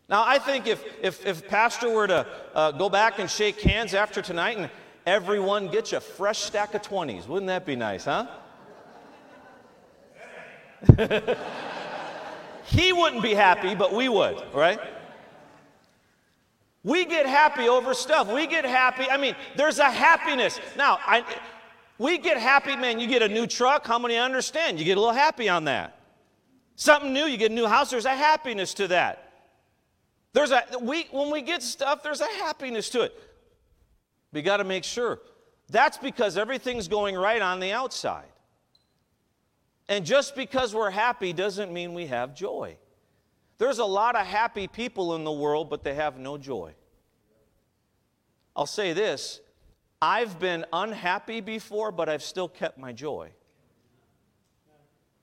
Now, 0.09 0.23
I 0.25 0.39
think 0.39 0.65
if, 0.65 0.83
if, 1.03 1.23
if 1.25 1.47
Pastor 1.47 1.89
were 1.89 2.07
to 2.07 2.25
uh, 2.55 2.71
go 2.71 2.89
back 2.89 3.19
and 3.19 3.29
shake 3.29 3.61
hands 3.61 3.93
after 3.93 4.23
tonight 4.23 4.57
and 4.57 4.71
everyone 5.05 5.69
gets 5.69 5.93
a 5.93 6.01
fresh 6.01 6.39
stack 6.39 6.73
of 6.73 6.81
20s, 6.81 7.27
wouldn't 7.27 7.47
that 7.47 7.63
be 7.63 7.75
nice, 7.75 8.05
huh? 8.05 8.25
he 12.65 12.91
wouldn't 12.91 13.21
be 13.21 13.35
happy, 13.35 13.75
but 13.75 13.93
we 13.93 14.09
would, 14.09 14.41
right? 14.53 14.79
We 16.83 17.05
get 17.05 17.27
happy 17.27 17.67
over 17.69 17.93
stuff. 17.93 18.31
We 18.31 18.47
get 18.47 18.65
happy. 18.65 19.07
I 19.09 19.17
mean, 19.17 19.35
there's 19.57 19.77
a 19.77 19.91
happiness. 19.91 20.59
Now, 20.75 20.97
I, 21.05 21.23
we 21.99 22.17
get 22.17 22.37
happy, 22.37 22.75
man. 22.75 22.99
You 22.99 23.07
get 23.07 23.21
a 23.21 23.27
new 23.27 23.45
truck. 23.45 23.85
How 23.85 23.99
many 23.99 24.15
understand? 24.15 24.79
You 24.79 24.85
get 24.85 24.97
a 24.97 25.01
little 25.01 25.13
happy 25.13 25.49
on 25.49 25.65
that. 25.65 25.99
Something 26.75 27.13
new, 27.13 27.25
you 27.25 27.37
get 27.37 27.51
a 27.51 27.53
new 27.53 27.67
house. 27.67 27.91
There's 27.91 28.05
a 28.05 28.15
happiness 28.15 28.73
to 28.75 28.87
that. 28.87 29.28
There's 30.33 30.51
a 30.51 30.63
we 30.81 31.07
when 31.11 31.31
we 31.31 31.41
get 31.41 31.63
stuff, 31.63 32.03
there's 32.03 32.21
a 32.21 32.27
happiness 32.27 32.89
to 32.91 33.01
it. 33.01 33.13
We 34.31 34.41
got 34.41 34.57
to 34.57 34.63
make 34.63 34.83
sure. 34.83 35.19
That's 35.69 35.97
because 35.97 36.37
everything's 36.37 36.87
going 36.87 37.15
right 37.15 37.41
on 37.41 37.59
the 37.59 37.71
outside. 37.71 38.25
And 39.87 40.05
just 40.05 40.35
because 40.35 40.73
we're 40.73 40.91
happy 40.91 41.33
doesn't 41.33 41.71
mean 41.71 41.93
we 41.93 42.07
have 42.07 42.35
joy. 42.35 42.77
There's 43.57 43.79
a 43.79 43.85
lot 43.85 44.15
of 44.15 44.25
happy 44.25 44.67
people 44.67 45.15
in 45.15 45.23
the 45.23 45.31
world, 45.31 45.69
but 45.69 45.83
they 45.83 45.95
have 45.95 46.17
no 46.17 46.37
joy. 46.37 46.73
I'll 48.55 48.65
say 48.65 48.93
this 48.93 49.41
I've 50.01 50.39
been 50.39 50.65
unhappy 50.71 51.41
before, 51.41 51.91
but 51.91 52.07
I've 52.07 52.23
still 52.23 52.47
kept 52.47 52.77
my 52.77 52.93
joy. 52.93 53.31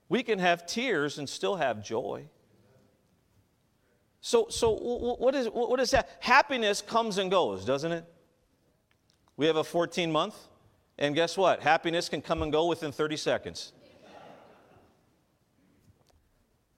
We 0.09 0.23
can 0.23 0.39
have 0.39 0.65
tears 0.65 1.17
and 1.17 1.27
still 1.27 1.55
have 1.55 1.83
joy. 1.83 2.27
So, 4.27 4.47
so 4.49 4.71
what, 4.71 5.35
is, 5.35 5.47
what 5.47 5.79
is 5.79 5.91
that? 5.91 6.09
Happiness 6.19 6.81
comes 6.81 7.17
and 7.17 7.31
goes, 7.31 7.63
doesn't 7.63 7.93
it? 7.93 8.03
We 9.37 9.45
have 9.45 9.55
a 9.55 9.63
14 9.63 10.11
month, 10.11 10.35
and 10.97 11.15
guess 11.15 11.37
what? 11.37 11.61
Happiness 11.61 12.09
can 12.09 12.21
come 12.21 12.41
and 12.41 12.51
go 12.51 12.65
within 12.65 12.91
30 12.91 13.15
seconds. 13.15 13.71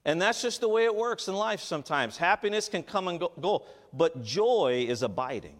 And 0.04 0.22
that's 0.22 0.40
just 0.40 0.60
the 0.60 0.68
way 0.68 0.84
it 0.84 0.94
works 0.94 1.26
in 1.26 1.34
life 1.34 1.58
sometimes. 1.58 2.16
Happiness 2.16 2.68
can 2.68 2.84
come 2.84 3.08
and 3.08 3.18
go, 3.18 3.64
but 3.92 4.22
joy 4.22 4.86
is 4.88 5.02
abiding. 5.02 5.56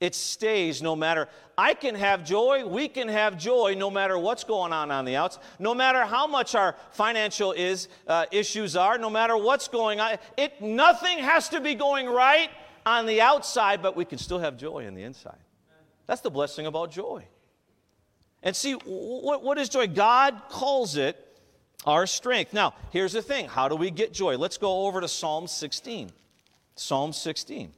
It 0.00 0.14
stays 0.14 0.80
no 0.80 0.94
matter. 0.94 1.28
I 1.56 1.74
can 1.74 1.96
have 1.96 2.24
joy, 2.24 2.64
we 2.64 2.86
can 2.86 3.08
have 3.08 3.36
joy 3.36 3.74
no 3.76 3.90
matter 3.90 4.16
what's 4.16 4.44
going 4.44 4.72
on 4.72 4.92
on 4.92 5.04
the 5.04 5.16
outs, 5.16 5.40
no 5.58 5.74
matter 5.74 6.04
how 6.04 6.28
much 6.28 6.54
our 6.54 6.76
financial 6.92 7.50
is, 7.50 7.88
uh, 8.06 8.26
issues 8.30 8.76
are, 8.76 8.96
no 8.96 9.10
matter 9.10 9.36
what's 9.36 9.66
going 9.66 9.98
on. 9.98 10.18
It, 10.36 10.62
nothing 10.62 11.18
has 11.18 11.48
to 11.48 11.60
be 11.60 11.74
going 11.74 12.06
right 12.06 12.48
on 12.86 13.06
the 13.06 13.20
outside, 13.20 13.82
but 13.82 13.96
we 13.96 14.04
can 14.04 14.18
still 14.18 14.38
have 14.38 14.56
joy 14.56 14.86
on 14.86 14.94
the 14.94 15.02
inside. 15.02 15.38
That's 16.06 16.20
the 16.20 16.30
blessing 16.30 16.66
about 16.66 16.92
joy. 16.92 17.26
And 18.42 18.54
see, 18.54 18.74
what, 18.74 19.42
what 19.42 19.58
is 19.58 19.68
joy? 19.68 19.88
God 19.88 20.42
calls 20.48 20.96
it 20.96 21.16
our 21.84 22.06
strength. 22.06 22.52
Now, 22.52 22.74
here's 22.90 23.12
the 23.12 23.22
thing 23.22 23.46
how 23.46 23.68
do 23.68 23.74
we 23.74 23.90
get 23.90 24.12
joy? 24.12 24.36
Let's 24.36 24.58
go 24.58 24.86
over 24.86 25.00
to 25.00 25.08
Psalm 25.08 25.48
16. 25.48 26.12
Psalm 26.76 27.12
16. 27.12 27.72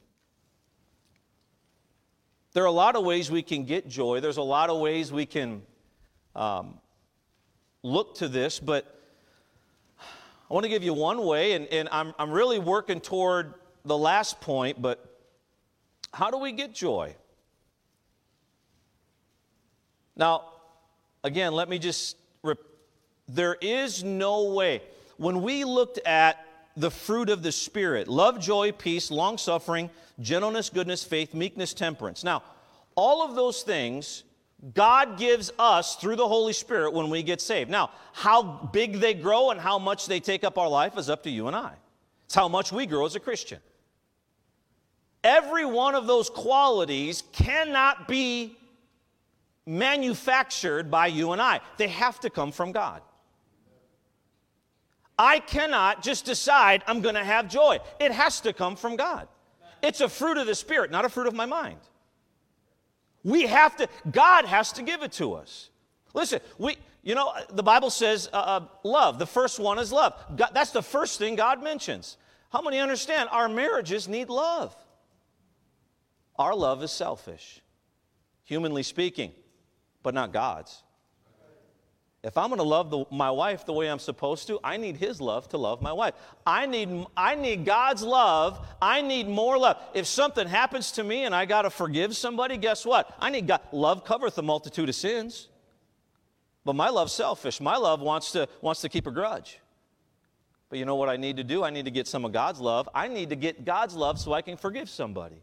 There 2.53 2.63
are 2.63 2.67
a 2.67 2.71
lot 2.71 2.95
of 2.95 3.03
ways 3.03 3.31
we 3.31 3.41
can 3.41 3.65
get 3.65 3.87
joy. 3.87 4.19
There's 4.19 4.37
a 4.37 4.41
lot 4.41 4.69
of 4.69 4.79
ways 4.79 5.11
we 5.11 5.25
can 5.25 5.61
um, 6.35 6.79
look 7.83 8.15
to 8.15 8.27
this, 8.27 8.59
but 8.59 8.99
I 9.99 10.53
want 10.53 10.65
to 10.65 10.69
give 10.69 10.83
you 10.83 10.93
one 10.93 11.23
way, 11.25 11.53
and, 11.53 11.67
and 11.67 11.87
I'm, 11.91 12.13
I'm 12.19 12.31
really 12.31 12.59
working 12.59 12.99
toward 12.99 13.53
the 13.85 13.97
last 13.97 14.41
point, 14.41 14.81
but 14.81 15.03
how 16.13 16.29
do 16.29 16.37
we 16.37 16.51
get 16.51 16.73
joy? 16.73 17.15
Now, 20.15 20.49
again, 21.23 21.53
let 21.53 21.69
me 21.69 21.79
just 21.79 22.17
there 23.33 23.55
is 23.61 24.03
no 24.03 24.51
way. 24.51 24.81
When 25.17 25.41
we 25.41 25.63
looked 25.63 25.99
at 26.05 26.45
the 26.75 26.91
fruit 26.91 27.29
of 27.29 27.43
the 27.43 27.51
Spirit 27.51 28.07
love, 28.07 28.39
joy, 28.39 28.71
peace, 28.71 29.11
long 29.11 29.37
suffering, 29.37 29.89
gentleness, 30.19 30.69
goodness, 30.69 31.03
faith, 31.03 31.33
meekness, 31.33 31.73
temperance. 31.73 32.23
Now, 32.23 32.43
all 32.95 33.23
of 33.23 33.35
those 33.35 33.61
things 33.61 34.23
God 34.73 35.17
gives 35.17 35.51
us 35.57 35.95
through 35.95 36.17
the 36.17 36.27
Holy 36.27 36.53
Spirit 36.53 36.93
when 36.93 37.09
we 37.09 37.23
get 37.23 37.41
saved. 37.41 37.69
Now, 37.69 37.89
how 38.13 38.69
big 38.71 38.99
they 38.99 39.15
grow 39.15 39.49
and 39.49 39.59
how 39.59 39.79
much 39.79 40.05
they 40.05 40.19
take 40.19 40.43
up 40.43 40.57
our 40.57 40.69
life 40.69 40.97
is 40.97 41.09
up 41.09 41.23
to 41.23 41.31
you 41.31 41.47
and 41.47 41.55
I. 41.55 41.73
It's 42.25 42.35
how 42.35 42.47
much 42.47 42.71
we 42.71 42.85
grow 42.85 43.05
as 43.05 43.15
a 43.15 43.19
Christian. 43.19 43.59
Every 45.23 45.65
one 45.65 45.95
of 45.95 46.05
those 46.05 46.29
qualities 46.29 47.23
cannot 47.31 48.07
be 48.07 48.55
manufactured 49.65 50.91
by 50.91 51.07
you 51.07 51.31
and 51.31 51.41
I, 51.41 51.61
they 51.77 51.87
have 51.87 52.19
to 52.21 52.29
come 52.29 52.51
from 52.51 52.71
God. 52.71 53.01
I 55.21 55.37
cannot 55.37 56.01
just 56.01 56.25
decide 56.25 56.83
I'm 56.87 57.01
going 57.01 57.13
to 57.13 57.23
have 57.23 57.47
joy. 57.47 57.77
It 57.99 58.11
has 58.11 58.41
to 58.41 58.53
come 58.53 58.75
from 58.75 58.95
God. 58.95 59.27
It's 59.83 60.01
a 60.01 60.09
fruit 60.09 60.37
of 60.37 60.47
the 60.47 60.55
Spirit, 60.55 60.89
not 60.89 61.05
a 61.05 61.09
fruit 61.09 61.27
of 61.27 61.35
my 61.35 61.45
mind. 61.45 61.77
We 63.23 63.43
have 63.43 63.77
to, 63.77 63.87
God 64.09 64.45
has 64.45 64.71
to 64.73 64.81
give 64.81 65.03
it 65.03 65.11
to 65.13 65.33
us. 65.33 65.69
Listen, 66.15 66.39
we, 66.57 66.75
you 67.03 67.13
know, 67.13 67.33
the 67.51 67.61
Bible 67.61 67.91
says 67.91 68.29
uh, 68.33 68.35
uh, 68.35 68.65
love. 68.83 69.19
The 69.19 69.27
first 69.27 69.59
one 69.59 69.77
is 69.77 69.91
love. 69.91 70.15
God, 70.35 70.49
that's 70.55 70.71
the 70.71 70.81
first 70.81 71.19
thing 71.19 71.35
God 71.35 71.61
mentions. 71.63 72.17
How 72.51 72.63
many 72.63 72.79
understand 72.79 73.29
our 73.31 73.47
marriages 73.47 74.07
need 74.07 74.27
love? 74.27 74.75
Our 76.39 76.55
love 76.55 76.81
is 76.81 76.89
selfish, 76.89 77.61
humanly 78.43 78.81
speaking, 78.81 79.33
but 80.01 80.15
not 80.15 80.33
God's. 80.33 80.81
If 82.23 82.37
I'm 82.37 82.49
going 82.49 82.59
to 82.59 82.63
love 82.63 82.91
the, 82.91 83.05
my 83.09 83.31
wife 83.31 83.65
the 83.65 83.73
way 83.73 83.89
I'm 83.89 83.97
supposed 83.97 84.45
to, 84.47 84.59
I 84.63 84.77
need 84.77 84.97
his 84.97 85.19
love 85.19 85.49
to 85.49 85.57
love 85.57 85.81
my 85.81 85.91
wife. 85.91 86.13
I 86.45 86.67
need, 86.67 87.07
I 87.17 87.33
need 87.33 87.65
God's 87.65 88.03
love. 88.03 88.63
I 88.79 89.01
need 89.01 89.27
more 89.27 89.57
love. 89.57 89.77
If 89.95 90.05
something 90.05 90.47
happens 90.47 90.91
to 90.93 91.03
me 91.03 91.23
and 91.23 91.33
I 91.33 91.45
got 91.45 91.63
to 91.63 91.71
forgive 91.71 92.15
somebody, 92.15 92.57
guess 92.57 92.85
what? 92.85 93.11
I 93.19 93.31
need 93.31 93.47
God. 93.47 93.61
Love 93.71 94.05
covereth 94.05 94.37
a 94.37 94.43
multitude 94.43 94.87
of 94.87 94.93
sins. 94.93 95.47
But 96.63 96.75
my 96.75 96.89
love's 96.89 97.13
selfish. 97.13 97.59
My 97.59 97.77
love 97.77 98.01
wants 98.01 98.31
to, 98.33 98.47
wants 98.61 98.81
to 98.81 98.89
keep 98.89 99.07
a 99.07 99.11
grudge. 99.11 99.59
But 100.69 100.77
you 100.77 100.85
know 100.85 100.95
what 100.95 101.09
I 101.09 101.17
need 101.17 101.37
to 101.37 101.43
do? 101.43 101.63
I 101.63 101.71
need 101.71 101.85
to 101.85 101.91
get 101.91 102.07
some 102.07 102.23
of 102.23 102.31
God's 102.31 102.59
love. 102.59 102.87
I 102.93 103.07
need 103.07 103.31
to 103.31 103.35
get 103.35 103.65
God's 103.65 103.95
love 103.95 104.19
so 104.19 104.31
I 104.31 104.43
can 104.43 104.57
forgive 104.57 104.91
somebody. 104.91 105.41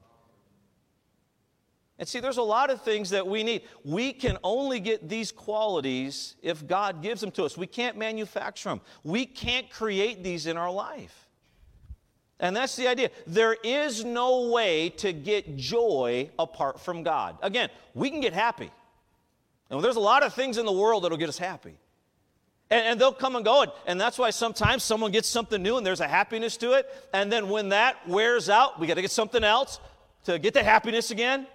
And 1.99 2.07
see, 2.07 2.21
there's 2.21 2.37
a 2.37 2.43
lot 2.43 2.71
of 2.71 2.83
things 2.83 3.11
that 3.11 3.27
we 3.27 3.43
need. 3.43 3.63
We 3.85 4.13
can 4.13 4.39
only 4.45 4.79
get 4.79 5.09
these 5.09 5.33
qualities 5.33 6.37
if 6.43 6.67
God 6.67 7.03
gives 7.03 7.21
them 7.21 7.33
to 7.33 7.45
us. 7.45 7.57
We 7.57 7.67
can't 7.67 7.97
manufacture 7.97 8.69
them, 8.69 8.81
we 9.03 9.27
can't 9.27 9.69
create 9.71 10.23
these 10.23 10.47
in 10.47 10.57
our 10.57 10.71
life. 10.71 11.27
And 12.41 12.55
that's 12.55 12.77
the 12.77 12.87
idea. 12.87 13.11
There 13.27 13.57
is 13.65 14.05
no 14.05 14.51
way 14.51 14.91
to 14.99 15.13
get 15.13 15.57
joy 15.57 16.31
apart 16.39 16.79
from 16.79 17.03
God. 17.03 17.37
Again, 17.43 17.69
we 17.95 18.11
can 18.11 18.21
get 18.21 18.33
happy. 18.33 18.71
And 19.71 19.83
there's 19.83 19.97
a 19.97 20.01
lot 20.01 20.23
of 20.23 20.35
things 20.35 20.57
in 20.57 20.65
the 20.65 20.73
world 20.73 21.03
that'll 21.03 21.19
get 21.19 21.29
us 21.29 21.39
happy. 21.39 21.77
And, 22.71 22.87
and, 22.87 23.01
they'll 23.01 23.13
come 23.13 23.35
and 23.35 23.45
go. 23.45 23.63
And, 23.63 23.73
and 23.87 24.01
that's 24.01 24.19
why 24.19 24.31
sometimes 24.31 24.85
someone 24.85 25.11
gets 25.11 25.29
something 25.29 25.61
new 25.61 25.79
and 25.79 25.87
there's 25.87 26.01
a 26.01 26.07
happiness 26.07 26.57
to 26.59 26.75
it. 26.75 26.87
And 27.13 27.33
then 27.33 27.49
when 27.49 27.71
that 27.71 28.09
wears 28.09 28.49
out, 28.49 28.79
we 28.79 28.87
got 28.87 28.95
to 28.95 29.03
get 29.03 29.11
something 29.11 29.43
else 29.43 29.81
to 30.25 30.39
get 30.39 30.55
the 30.55 30.63
happiness 30.63 31.11
again. 31.11 31.47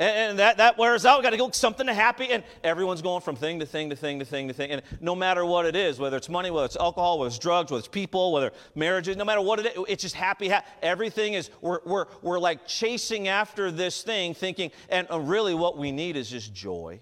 And, 0.00 0.38
that, 0.38 0.56
that 0.56 0.78
wears 0.78 1.04
out. 1.04 1.18
We've 1.18 1.24
got 1.24 1.30
to 1.30 1.36
go 1.36 1.50
something 1.50 1.86
to 1.86 1.92
happy. 1.92 2.30
And 2.30 2.42
everyone's 2.64 3.02
going 3.02 3.20
from 3.20 3.36
thing 3.36 3.60
to 3.60 3.66
thing 3.66 3.90
to 3.90 3.96
thing 3.96 4.18
to 4.20 4.24
thing 4.24 4.48
to 4.48 4.54
thing. 4.54 4.70
And 4.70 4.82
no 4.98 5.14
matter 5.14 5.44
what 5.44 5.66
it 5.66 5.76
is, 5.76 5.98
whether 5.98 6.16
it's 6.16 6.30
money, 6.30 6.50
whether 6.50 6.64
it's 6.64 6.76
alcohol, 6.76 7.18
whether 7.18 7.28
it's 7.28 7.38
drugs, 7.38 7.70
whether 7.70 7.80
it's 7.80 7.88
people, 7.88 8.32
whether 8.32 8.50
marriages, 8.74 9.18
no 9.18 9.26
matter 9.26 9.42
what 9.42 9.60
it 9.60 9.66
is, 9.66 9.84
it's 9.88 10.02
just 10.02 10.14
happy. 10.14 10.48
Ha- 10.48 10.64
everything 10.80 11.34
is, 11.34 11.50
we're, 11.60 11.80
we're, 11.84 12.06
we're 12.22 12.38
like 12.38 12.66
chasing 12.66 13.28
after 13.28 13.70
this 13.70 14.02
thing, 14.02 14.32
thinking, 14.32 14.70
and 14.88 15.06
uh, 15.10 15.20
really 15.20 15.52
what 15.52 15.76
we 15.76 15.92
need 15.92 16.16
is 16.16 16.30
just 16.30 16.54
joy. 16.54 16.98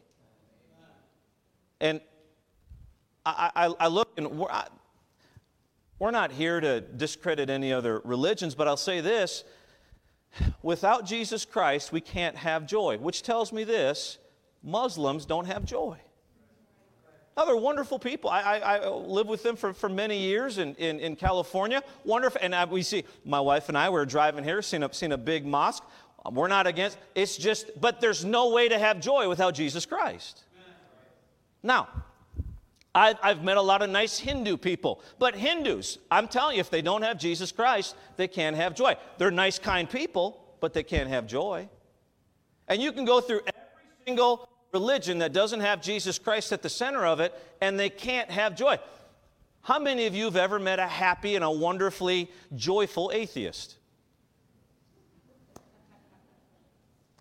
And 1.81 2.01
I, 3.25 3.53
I, 3.55 3.75
I 3.79 3.87
look, 3.87 4.09
and 4.17 4.29
we're, 4.31 4.51
I, 4.51 4.67
we're 6.01 6.11
not 6.11 6.33
here 6.33 6.59
to 6.59 6.81
discredit 6.81 7.49
any 7.49 7.73
other 7.73 8.01
religions, 8.05 8.57
but 8.57 8.67
I'll 8.67 8.77
say 8.77 9.01
this 9.01 9.45
without 10.63 11.07
Jesus 11.07 11.45
Christ, 11.45 11.93
we 11.93 12.01
can't 12.01 12.37
have 12.37 12.67
joy, 12.67 12.99
which 12.99 13.23
tells 13.23 13.53
me 13.53 13.65
this 13.65 14.19
Muslims 14.63 15.27
don't 15.27 15.47
have 15.47 15.65
joy. 15.65 15.99
Now, 17.37 17.45
they're 17.45 17.57
wonderful 17.57 18.01
people. 18.01 18.31
I, 18.31 18.41
I, 18.41 18.77
I 18.79 18.89
lived 18.89 19.31
with 19.31 19.45
them 19.45 19.55
for, 19.55 19.73
for 19.73 19.89
many 19.89 20.19
years 20.19 20.59
in, 20.59 20.75
in, 20.75 20.99
in 20.99 21.15
California. 21.15 21.85
Wonderful. 22.05 22.41
And 22.43 22.53
I, 22.53 22.65
we 22.65 22.83
see, 22.83 23.05
my 23.25 23.41
wife 23.41 23.69
and 23.69 23.79
I 23.79 23.91
were 23.91 24.05
driving 24.05 24.43
here, 24.43 24.61
seen 24.61 24.83
a, 24.83 24.93
seen 24.93 25.13
a 25.13 25.17
big 25.17 25.47
mosque. 25.47 25.85
We're 26.33 26.49
not 26.49 26.67
against, 26.67 26.99
it's 27.15 27.37
just, 27.37 27.81
but 27.81 28.01
there's 28.01 28.25
no 28.25 28.51
way 28.51 28.69
to 28.69 28.79
have 28.79 28.99
joy 28.99 29.29
without 29.29 29.55
Jesus 29.55 29.87
Christ. 29.87 30.43
Now, 31.63 31.89
I've 32.99 33.45
met 33.45 33.57
a 33.57 33.63
lot 33.63 33.83
of 33.83 33.91
nice 33.91 34.19
Hindu 34.19 34.57
people, 34.57 35.03
but 35.19 35.35
Hindus, 35.35 35.99
I'm 36.11 36.27
telling 36.27 36.57
you, 36.57 36.61
if 36.61 36.71
they 36.71 36.83
don't 36.83 37.03
have 37.03 37.19
Jesus 37.19 37.53
Christ, 37.53 37.95
they 38.17 38.27
can't 38.27 38.57
have 38.57 38.75
joy. 38.75 38.97
They're 39.19 39.31
nice, 39.31 39.59
kind 39.59 39.89
people, 39.89 40.43
but 40.61 40.73
they 40.73 40.83
can't 40.83 41.09
have 41.09 41.27
joy. 41.27 41.69
And 42.67 42.83
you 42.83 42.93
can 42.93 43.05
go 43.05 43.21
through 43.21 43.41
every 43.41 43.89
single 44.07 44.49
religion 44.73 45.19
that 45.19 45.33
doesn't 45.33 45.61
have 45.61 45.81
Jesus 45.81 46.19
Christ 46.19 46.53
at 46.53 46.63
the 46.63 46.69
center 46.69 47.07
of 47.07 47.21
it, 47.21 47.35
and 47.61 47.79
they 47.79 47.89
can't 47.89 48.31
have 48.31 48.57
joy. 48.57 48.79
How 49.63 49.79
many 49.79 50.07
of 50.07 50.15
you 50.15 50.25
have 50.25 50.37
ever 50.37 50.59
met 50.59 50.79
a 50.79 50.87
happy 50.87 51.35
and 51.35 51.45
a 51.45 51.51
wonderfully 51.51 52.31
joyful 52.57 53.11
atheist? 53.15 53.77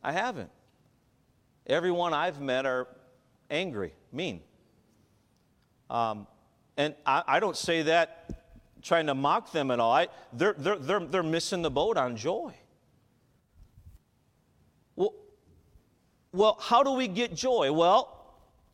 I 0.04 0.12
haven't. 0.14 0.50
Everyone 1.66 2.14
I've 2.14 2.40
met 2.40 2.66
are 2.66 2.88
angry, 3.50 3.94
mean. 4.12 4.42
Um, 5.90 6.28
and 6.76 6.96
I, 7.06 7.24
I, 7.28 7.40
don't 7.40 7.56
say 7.56 7.84
that 7.84 8.30
trying 8.82 9.08
to 9.08 9.16
mock 9.16 9.52
them 9.52 9.72
at 9.72 9.80
all. 9.80 9.92
I, 9.92 10.08
they're, 10.34 10.54
they're, 10.54 10.78
they're, 10.78 11.00
they're 11.00 11.24
missing 11.24 11.62
the 11.62 11.72
boat 11.72 11.98
on 11.98 12.18
joy. 12.18 12.54
Well, 14.96 15.14
well, 16.34 16.58
how 16.60 16.84
do 16.84 16.92
we 16.92 17.08
get 17.08 17.34
joy? 17.34 17.72
Well, 17.72 18.14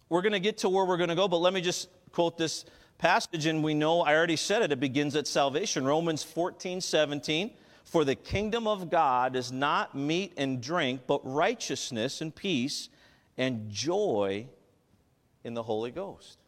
we're 0.09 0.21
going 0.21 0.33
to 0.33 0.39
get 0.39 0.59
to 0.59 0.69
where 0.69 0.85
we're 0.85 0.97
going 0.97 1.09
to 1.09 1.15
go, 1.15 1.27
but 1.27 1.37
let 1.37 1.53
me 1.53 1.61
just 1.61 1.87
quote 2.11 2.37
this 2.37 2.65
passage, 2.97 3.45
and 3.45 3.63
we 3.63 3.73
know, 3.73 4.01
I 4.01 4.15
already 4.15 4.35
said 4.35 4.61
it, 4.61 4.71
it 4.71 4.79
begins 4.79 5.15
at 5.15 5.27
salvation. 5.27 5.85
Romans 5.85 6.23
14, 6.23 6.81
17. 6.81 7.51
For 7.83 8.05
the 8.05 8.15
kingdom 8.15 8.67
of 8.67 8.89
God 8.89 9.35
is 9.35 9.51
not 9.51 9.95
meat 9.95 10.33
and 10.37 10.61
drink, 10.61 11.01
but 11.05 11.21
righteousness 11.23 12.21
and 12.21 12.33
peace 12.33 12.89
and 13.37 13.69
joy 13.69 14.47
in 15.43 15.53
the 15.53 15.63
Holy 15.63 15.91
Ghost. 15.91 16.39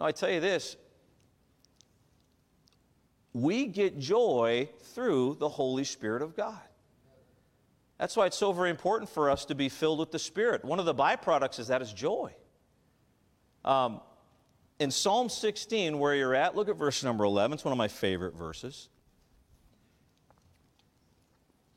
Now, 0.00 0.06
I 0.06 0.12
tell 0.12 0.30
you 0.30 0.40
this 0.40 0.76
we 3.32 3.66
get 3.66 3.98
joy 3.98 4.68
through 4.94 5.36
the 5.38 5.48
Holy 5.48 5.84
Spirit 5.84 6.22
of 6.22 6.34
God. 6.34 6.58
That's 7.98 8.16
why 8.16 8.26
it's 8.26 8.36
so 8.36 8.50
very 8.52 8.70
important 8.70 9.10
for 9.10 9.30
us 9.30 9.44
to 9.44 9.54
be 9.54 9.68
filled 9.68 9.98
with 9.98 10.10
the 10.10 10.18
Spirit. 10.18 10.64
One 10.64 10.80
of 10.80 10.86
the 10.86 10.94
byproducts 10.94 11.60
is 11.60 11.68
that 11.68 11.82
is 11.82 11.92
joy. 11.92 12.34
Um, 13.62 14.00
in 14.78 14.90
Psalm 14.90 15.28
16, 15.28 15.98
where 15.98 16.14
you're 16.14 16.34
at, 16.34 16.56
look 16.56 16.70
at 16.70 16.76
verse 16.76 17.04
number 17.04 17.24
11. 17.24 17.56
It's 17.56 17.64
one 17.64 17.72
of 17.72 17.78
my 17.78 17.88
favorite 17.88 18.34
verses. 18.34 18.88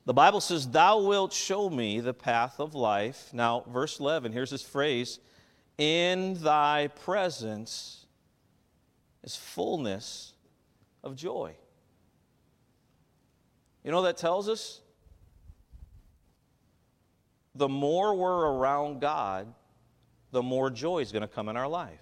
The 0.05 0.13
Bible 0.13 0.39
says, 0.39 0.69
Thou 0.69 1.01
wilt 1.01 1.33
show 1.33 1.69
me 1.69 1.99
the 1.99 2.13
path 2.13 2.61
of 2.61 2.73
life. 2.73 3.29
Now, 3.33 3.65
verse 3.67 3.99
11, 3.99 4.31
here's 4.31 4.49
this 4.49 4.63
phrase 4.63 5.19
In 5.77 6.41
thy 6.41 6.87
presence 6.87 8.02
is 9.23 9.35
fullness 9.35 10.33
of 11.03 11.15
joy. 11.15 11.55
You 13.83 13.91
know 13.91 14.01
that 14.03 14.17
tells 14.17 14.47
us? 14.47 14.81
the 17.55 17.69
more 17.69 18.15
we're 18.15 18.51
around 18.51 18.99
God, 18.99 19.53
the 20.31 20.41
more 20.41 20.69
joy 20.69 20.99
is 20.99 21.11
going 21.11 21.21
to 21.21 21.27
come 21.27 21.49
in 21.49 21.57
our 21.57 21.67
life. 21.67 21.99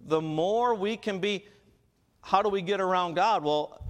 The 0.00 0.20
more 0.20 0.74
we 0.74 0.96
can 0.96 1.18
be, 1.18 1.46
how 2.22 2.40
do 2.42 2.48
we 2.48 2.62
get 2.62 2.80
around 2.80 3.14
God? 3.14 3.44
Well, 3.44 3.82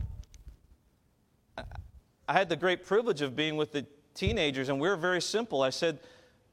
I 1.57 2.33
had 2.33 2.49
the 2.49 2.57
great 2.57 2.85
privilege 2.85 3.23
of 3.23 3.37
being 3.37 3.57
with 3.57 3.73
the 3.73 3.87
teenagers, 4.15 4.69
and 4.69 4.81
we 4.81 4.89
are 4.89 4.97
very 4.97 5.23
simple. 5.23 5.63
I 5.63 5.71
said, 5.71 6.01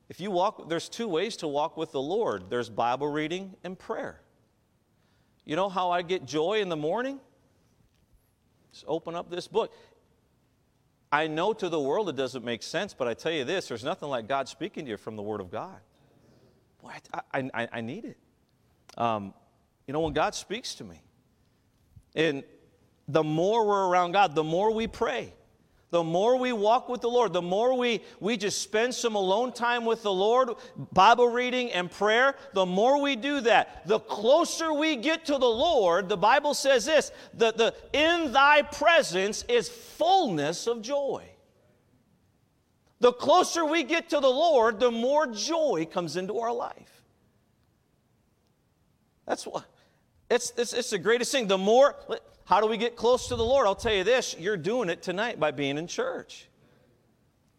if 0.07 0.19
you 0.19 0.29
walk, 0.29 0.69
there's 0.69 0.87
two 0.87 1.07
ways 1.07 1.35
to 1.37 1.47
walk 1.47 1.77
with 1.77 1.91
the 1.91 2.01
Lord 2.01 2.49
there's 2.49 2.69
Bible 2.69 3.07
reading 3.07 3.55
and 3.63 3.77
prayer. 3.77 4.21
You 5.45 5.55
know 5.55 5.69
how 5.69 5.91
I 5.91 6.01
get 6.01 6.25
joy 6.25 6.59
in 6.61 6.69
the 6.69 6.75
morning? 6.75 7.19
Just 8.73 8.85
open 8.87 9.15
up 9.15 9.29
this 9.29 9.47
book. 9.47 9.73
I 11.11 11.27
know 11.27 11.53
to 11.53 11.69
the 11.69 11.79
world 11.79 12.09
it 12.09 12.15
doesn't 12.15 12.43
make 12.43 12.63
sense, 12.63 12.93
but 12.93 13.07
I 13.07 13.13
tell 13.13 13.31
you 13.31 13.45
this 13.45 13.67
there's 13.67 13.83
nothing 13.83 14.09
like 14.09 14.27
God 14.27 14.49
speaking 14.49 14.85
to 14.85 14.91
you 14.91 14.97
from 14.97 15.15
the 15.15 15.21
Word 15.21 15.39
of 15.39 15.51
God. 15.51 15.79
Boy, 16.81 16.91
I, 17.31 17.49
I, 17.53 17.67
I 17.71 17.81
need 17.81 18.05
it. 18.05 18.17
Um, 18.97 19.33
you 19.87 19.93
know, 19.93 20.01
when 20.01 20.13
God 20.13 20.35
speaks 20.35 20.75
to 20.75 20.83
me, 20.83 21.01
and 22.15 22.43
the 23.07 23.23
more 23.23 23.65
we're 23.65 23.87
around 23.87 24.13
God, 24.13 24.35
the 24.35 24.43
more 24.43 24.71
we 24.71 24.87
pray 24.87 25.33
the 25.91 26.03
more 26.03 26.37
we 26.37 26.51
walk 26.51 26.89
with 26.89 27.01
the 27.01 27.09
Lord, 27.09 27.31
the 27.31 27.41
more 27.41 27.77
we, 27.77 28.01
we 28.19 28.37
just 28.37 28.61
spend 28.61 28.93
some 28.93 29.15
alone 29.15 29.53
time 29.53 29.85
with 29.85 30.01
the 30.01 30.11
Lord, 30.11 30.49
Bible 30.91 31.27
reading 31.27 31.71
and 31.71 31.89
prayer, 31.89 32.35
the 32.53 32.65
more 32.65 33.01
we 33.01 33.15
do 33.15 33.39
that, 33.41 33.87
the 33.87 33.99
closer 33.99 34.73
we 34.73 34.95
get 34.95 35.25
to 35.25 35.33
the 35.33 35.45
Lord, 35.45 36.09
the 36.09 36.17
Bible 36.17 36.53
says 36.53 36.85
this 36.85 37.11
the, 37.33 37.51
the, 37.51 37.73
in 37.93 38.31
thy 38.31 38.63
presence 38.63 39.43
is 39.47 39.69
fullness 39.69 40.67
of 40.67 40.81
joy. 40.81 41.23
The 42.99 43.13
closer 43.13 43.63
we 43.65 43.83
get 43.83 44.09
to 44.09 44.19
the 44.19 44.27
Lord, 44.27 44.79
the 44.79 44.91
more 44.91 45.27
joy 45.27 45.87
comes 45.91 46.17
into 46.17 46.39
our 46.39 46.53
life. 46.53 47.03
That's 49.27 49.45
what 49.45 49.65
it's, 50.29 50.53
it's, 50.57 50.73
it's 50.73 50.89
the 50.89 50.97
greatest 50.97 51.31
thing. 51.31 51.47
The 51.47 51.57
more, 51.57 51.95
how 52.45 52.61
do 52.61 52.67
we 52.67 52.77
get 52.77 52.95
close 52.95 53.27
to 53.27 53.35
the 53.35 53.45
Lord? 53.45 53.67
I'll 53.67 53.75
tell 53.75 53.93
you 53.93 54.03
this 54.03 54.35
you're 54.39 54.57
doing 54.57 54.89
it 54.89 55.01
tonight 55.01 55.39
by 55.39 55.51
being 55.51 55.77
in 55.77 55.87
church. 55.87 56.47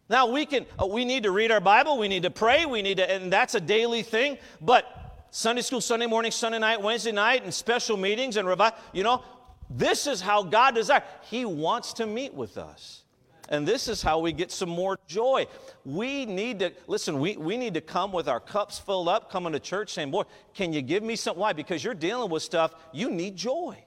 Now, 0.09 0.27
we 0.27 0.45
can, 0.45 0.65
uh, 0.81 0.85
we 0.85 1.03
need 1.03 1.23
to 1.23 1.31
read 1.31 1.51
our 1.51 1.59
Bible, 1.59 1.97
we 1.97 2.07
need 2.07 2.23
to 2.23 2.31
pray, 2.31 2.65
we 2.65 2.81
need 2.81 2.97
to, 2.97 3.11
and 3.11 3.31
that's 3.31 3.55
a 3.55 3.59
daily 3.59 4.03
thing, 4.03 4.37
but 4.61 5.25
Sunday 5.31 5.61
school, 5.61 5.81
Sunday 5.81 6.05
morning, 6.05 6.31
Sunday 6.31 6.59
night, 6.59 6.81
Wednesday 6.81 7.11
night, 7.11 7.43
and 7.43 7.53
special 7.53 7.97
meetings 7.97 8.37
and 8.37 8.47
revival, 8.47 8.79
you 8.93 9.03
know, 9.03 9.21
this 9.69 10.07
is 10.07 10.21
how 10.21 10.43
God 10.43 10.75
desires. 10.75 11.03
He 11.23 11.43
wants 11.43 11.93
to 11.93 12.05
meet 12.05 12.33
with 12.33 12.57
us. 12.57 13.03
And 13.49 13.67
this 13.67 13.87
is 13.87 14.01
how 14.01 14.19
we 14.19 14.33
get 14.33 14.51
some 14.51 14.69
more 14.69 14.99
joy. 15.07 15.47
We 15.85 16.25
need 16.25 16.59
to, 16.59 16.73
listen, 16.87 17.19
we, 17.19 17.37
we 17.37 17.55
need 17.55 17.75
to 17.75 17.81
come 17.81 18.11
with 18.11 18.27
our 18.27 18.41
cups 18.41 18.77
filled 18.77 19.07
up, 19.07 19.31
coming 19.31 19.53
to 19.53 19.59
church 19.59 19.93
saying, 19.93 20.11
Boy, 20.11 20.23
can 20.53 20.73
you 20.73 20.81
give 20.81 21.01
me 21.01 21.15
some? 21.15 21.37
Why? 21.37 21.53
Because 21.53 21.83
you're 21.83 21.93
dealing 21.93 22.29
with 22.29 22.43
stuff, 22.43 22.75
you 22.91 23.09
need 23.09 23.37
joy. 23.37 23.77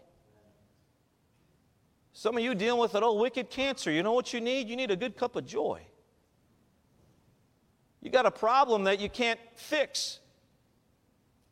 Some 2.12 2.36
of 2.36 2.42
you 2.42 2.54
dealing 2.54 2.80
with 2.80 2.94
an 2.94 3.02
old 3.02 3.20
wicked 3.20 3.50
cancer. 3.50 3.90
You 3.90 4.02
know 4.02 4.12
what 4.12 4.32
you 4.32 4.40
need? 4.40 4.68
You 4.68 4.76
need 4.76 4.90
a 4.90 4.96
good 4.96 5.16
cup 5.16 5.36
of 5.36 5.46
joy. 5.46 5.82
You 8.02 8.10
got 8.10 8.26
a 8.26 8.30
problem 8.30 8.84
that 8.84 8.98
you 8.98 9.08
can't 9.08 9.38
fix. 9.56 10.20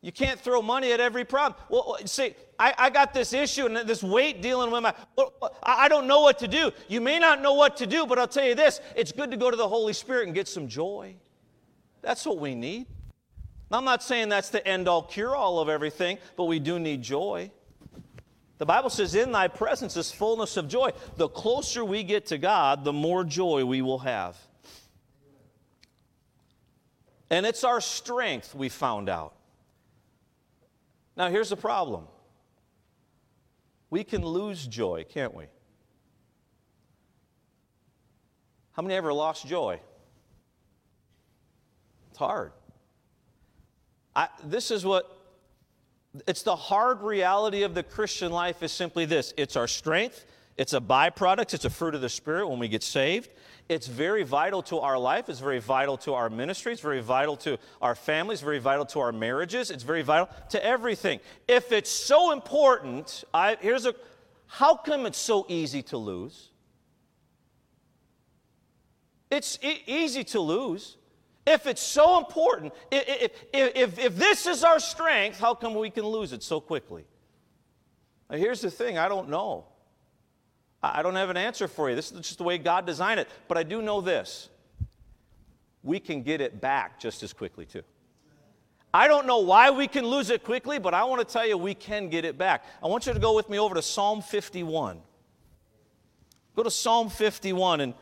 You 0.00 0.12
can't 0.12 0.38
throw 0.38 0.62
money 0.62 0.92
at 0.92 1.00
every 1.00 1.24
problem. 1.24 1.60
Well, 1.68 1.96
uh, 2.00 2.06
see, 2.06 2.34
I, 2.58 2.72
I 2.78 2.90
got 2.90 3.12
this 3.12 3.32
issue 3.32 3.66
and 3.66 3.76
this 3.76 4.02
weight 4.02 4.40
dealing 4.42 4.70
with 4.70 4.82
my. 4.82 4.94
Uh, 5.16 5.48
I 5.62 5.88
don't 5.88 6.06
know 6.06 6.20
what 6.20 6.38
to 6.38 6.48
do. 6.48 6.70
You 6.86 7.00
may 7.00 7.18
not 7.18 7.42
know 7.42 7.54
what 7.54 7.76
to 7.78 7.86
do, 7.86 8.06
but 8.06 8.18
I'll 8.18 8.28
tell 8.28 8.46
you 8.46 8.54
this 8.54 8.80
it's 8.94 9.10
good 9.10 9.30
to 9.32 9.36
go 9.36 9.50
to 9.50 9.56
the 9.56 9.68
Holy 9.68 9.92
Spirit 9.92 10.26
and 10.26 10.34
get 10.34 10.46
some 10.46 10.68
joy. 10.68 11.16
That's 12.00 12.24
what 12.24 12.38
we 12.38 12.54
need. 12.54 12.86
I'm 13.70 13.84
not 13.84 14.02
saying 14.02 14.28
that's 14.28 14.50
the 14.50 14.66
end 14.66 14.88
all 14.88 15.02
cure 15.02 15.34
all 15.34 15.58
of 15.58 15.68
everything, 15.68 16.18
but 16.36 16.44
we 16.44 16.58
do 16.58 16.78
need 16.78 17.02
joy. 17.02 17.50
The 18.58 18.66
Bible 18.66 18.90
says, 18.90 19.14
In 19.14 19.32
thy 19.32 19.48
presence 19.48 19.96
is 19.96 20.10
fullness 20.10 20.56
of 20.56 20.68
joy. 20.68 20.92
The 21.16 21.28
closer 21.28 21.84
we 21.84 22.02
get 22.02 22.26
to 22.26 22.38
God, 22.38 22.84
the 22.84 22.92
more 22.92 23.24
joy 23.24 23.64
we 23.64 23.82
will 23.82 24.00
have. 24.00 24.36
And 27.30 27.44
it's 27.44 27.62
our 27.62 27.80
strength, 27.80 28.54
we 28.54 28.68
found 28.68 29.08
out. 29.08 29.34
Now, 31.18 31.28
here's 31.28 31.48
the 31.48 31.56
problem 31.56 32.06
we 33.90 34.04
can 34.04 34.24
lose 34.24 34.66
joy, 34.66 35.04
can't 35.08 35.34
we? 35.34 35.46
How 38.72 38.82
many 38.82 38.94
ever 38.94 39.12
lost 39.12 39.46
joy? 39.46 39.80
It's 42.10 42.18
hard. 42.18 42.52
I, 44.14 44.28
this 44.44 44.70
is 44.70 44.84
what 44.84 45.10
it's 46.26 46.42
the 46.42 46.56
hard 46.56 47.02
reality 47.02 47.64
of 47.64 47.74
the 47.74 47.82
Christian 47.82 48.30
life 48.30 48.62
is 48.62 48.70
simply 48.70 49.04
this 49.04 49.34
it's 49.36 49.56
our 49.56 49.66
strength, 49.66 50.24
it's 50.56 50.72
a 50.72 50.80
byproduct, 50.80 51.52
it's 51.52 51.64
a 51.64 51.70
fruit 51.70 51.96
of 51.96 52.00
the 52.00 52.08
Spirit 52.08 52.48
when 52.48 52.60
we 52.60 52.68
get 52.68 52.84
saved. 52.84 53.30
It's 53.68 53.86
very 53.86 54.22
vital 54.22 54.62
to 54.64 54.78
our 54.78 54.98
life, 54.98 55.28
it's 55.28 55.40
very 55.40 55.60
vital 55.60 55.98
to 55.98 56.14
our 56.14 56.30
ministry, 56.30 56.72
it's 56.72 56.80
very 56.80 57.00
vital 57.00 57.36
to 57.38 57.58
our 57.82 57.94
families, 57.94 58.40
very 58.40 58.58
vital 58.58 58.86
to 58.86 59.00
our 59.00 59.12
marriages, 59.12 59.70
it's 59.70 59.82
very 59.82 60.00
vital 60.00 60.30
to 60.50 60.64
everything. 60.64 61.20
If 61.46 61.70
it's 61.70 61.90
so 61.90 62.32
important, 62.32 63.24
I, 63.34 63.58
here's 63.60 63.84
a 63.84 63.94
how 64.46 64.74
come 64.76 65.04
it's 65.04 65.18
so 65.18 65.44
easy 65.48 65.82
to 65.82 65.98
lose? 65.98 66.48
It's 69.30 69.58
e- 69.62 69.82
easy 69.86 70.24
to 70.24 70.40
lose. 70.40 70.96
If 71.46 71.66
it's 71.66 71.82
so 71.82 72.18
important, 72.18 72.72
if, 72.90 73.32
if, 73.52 73.76
if, 73.76 73.98
if 73.98 74.16
this 74.16 74.46
is 74.46 74.64
our 74.64 74.80
strength, 74.80 75.38
how 75.38 75.54
come 75.54 75.74
we 75.74 75.90
can 75.90 76.04
lose 76.04 76.32
it 76.32 76.42
so 76.42 76.60
quickly? 76.60 77.04
Now, 78.30 78.38
here's 78.38 78.62
the 78.62 78.70
thing 78.70 78.96
I 78.96 79.08
don't 79.08 79.28
know. 79.28 79.66
I 80.82 81.02
don't 81.02 81.16
have 81.16 81.30
an 81.30 81.36
answer 81.36 81.66
for 81.66 81.90
you. 81.90 81.96
This 81.96 82.12
is 82.12 82.20
just 82.20 82.38
the 82.38 82.44
way 82.44 82.56
God 82.58 82.86
designed 82.86 83.18
it. 83.18 83.28
But 83.48 83.58
I 83.58 83.62
do 83.62 83.82
know 83.82 84.00
this 84.00 84.48
we 85.82 86.00
can 86.00 86.22
get 86.22 86.40
it 86.40 86.60
back 86.60 87.00
just 87.00 87.22
as 87.22 87.32
quickly, 87.32 87.64
too. 87.64 87.82
I 88.92 89.06
don't 89.06 89.26
know 89.26 89.38
why 89.38 89.70
we 89.70 89.86
can 89.86 90.06
lose 90.06 90.30
it 90.30 90.44
quickly, 90.44 90.78
but 90.78 90.94
I 90.94 91.04
want 91.04 91.26
to 91.26 91.32
tell 91.32 91.46
you 91.46 91.58
we 91.58 91.74
can 91.74 92.08
get 92.08 92.24
it 92.24 92.38
back. 92.38 92.64
I 92.82 92.86
want 92.86 93.06
you 93.06 93.12
to 93.12 93.18
go 93.18 93.34
with 93.34 93.48
me 93.48 93.58
over 93.58 93.74
to 93.74 93.82
Psalm 93.82 94.22
51. 94.22 95.00
Go 96.56 96.62
to 96.62 96.70
Psalm 96.70 97.08
51 97.08 97.80
and 97.80 97.94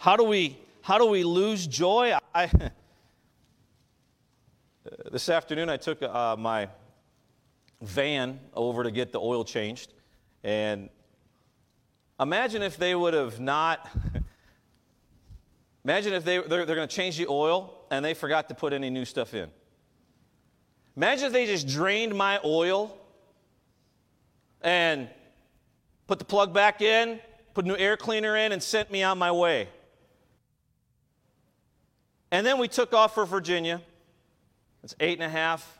How 0.00 0.16
do 0.16 0.22
we, 0.22 0.56
how 0.80 0.96
do 0.96 1.06
we 1.06 1.24
lose 1.24 1.66
joy? 1.66 2.16
I, 2.32 2.50
this 5.10 5.28
afternoon, 5.28 5.68
I 5.68 5.76
took 5.76 6.02
uh, 6.02 6.36
my 6.36 6.68
van 7.80 8.40
over 8.54 8.82
to 8.82 8.90
get 8.90 9.12
the 9.12 9.20
oil 9.20 9.44
changed. 9.44 9.92
And 10.42 10.88
imagine 12.18 12.62
if 12.62 12.76
they 12.76 12.94
would 12.94 13.14
have 13.14 13.38
not, 13.38 13.88
imagine 15.84 16.14
if 16.14 16.24
they, 16.24 16.38
they're, 16.38 16.66
they're 16.66 16.76
going 16.76 16.88
to 16.88 16.94
change 16.94 17.16
the 17.16 17.28
oil 17.28 17.86
and 17.90 18.04
they 18.04 18.14
forgot 18.14 18.48
to 18.48 18.54
put 18.54 18.72
any 18.72 18.90
new 18.90 19.04
stuff 19.04 19.34
in. 19.34 19.48
Imagine 20.96 21.26
if 21.26 21.32
they 21.32 21.46
just 21.46 21.68
drained 21.68 22.14
my 22.14 22.40
oil 22.44 22.98
and 24.62 25.08
put 26.08 26.18
the 26.18 26.24
plug 26.24 26.52
back 26.52 26.82
in, 26.82 27.20
put 27.54 27.64
a 27.64 27.68
new 27.68 27.76
air 27.76 27.96
cleaner 27.96 28.36
in, 28.36 28.50
and 28.50 28.60
sent 28.60 28.90
me 28.90 29.04
on 29.04 29.16
my 29.16 29.30
way. 29.30 29.68
And 32.32 32.44
then 32.44 32.58
we 32.58 32.66
took 32.66 32.92
off 32.92 33.14
for 33.14 33.24
Virginia. 33.24 33.80
It's 34.82 34.94
eight 35.00 35.18
and 35.18 35.24
a 35.24 35.28
half 35.28 35.78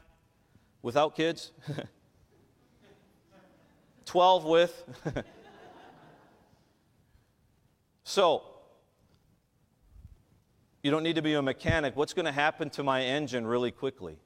without 0.83 1.15
kids, 1.15 1.53
12 4.05 4.45
with. 4.45 4.85
so, 8.05 8.43
you 10.83 10.91
don't 10.91 11.03
need 11.03 11.17
to 11.17 11.23
be 11.23 11.35
a 11.35 11.43
mechanic. 11.43 11.97
What's 11.97 12.15
going 12.15 12.27
to 12.27 12.33
happen 12.33 12.71
to 12.71 12.83
my 12.83 13.03
engine 13.03 13.47
really 13.47 13.71
quickly? 13.71 14.17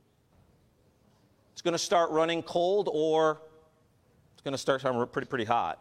It's 1.53 1.63
going 1.63 1.73
to 1.73 1.79
start 1.79 2.11
running 2.11 2.43
cold 2.43 2.89
or 2.93 3.41
it's 4.33 4.43
going 4.43 4.53
to 4.53 4.59
start 4.59 4.83
pretty, 5.13 5.27
pretty 5.27 5.45
hot. 5.45 5.79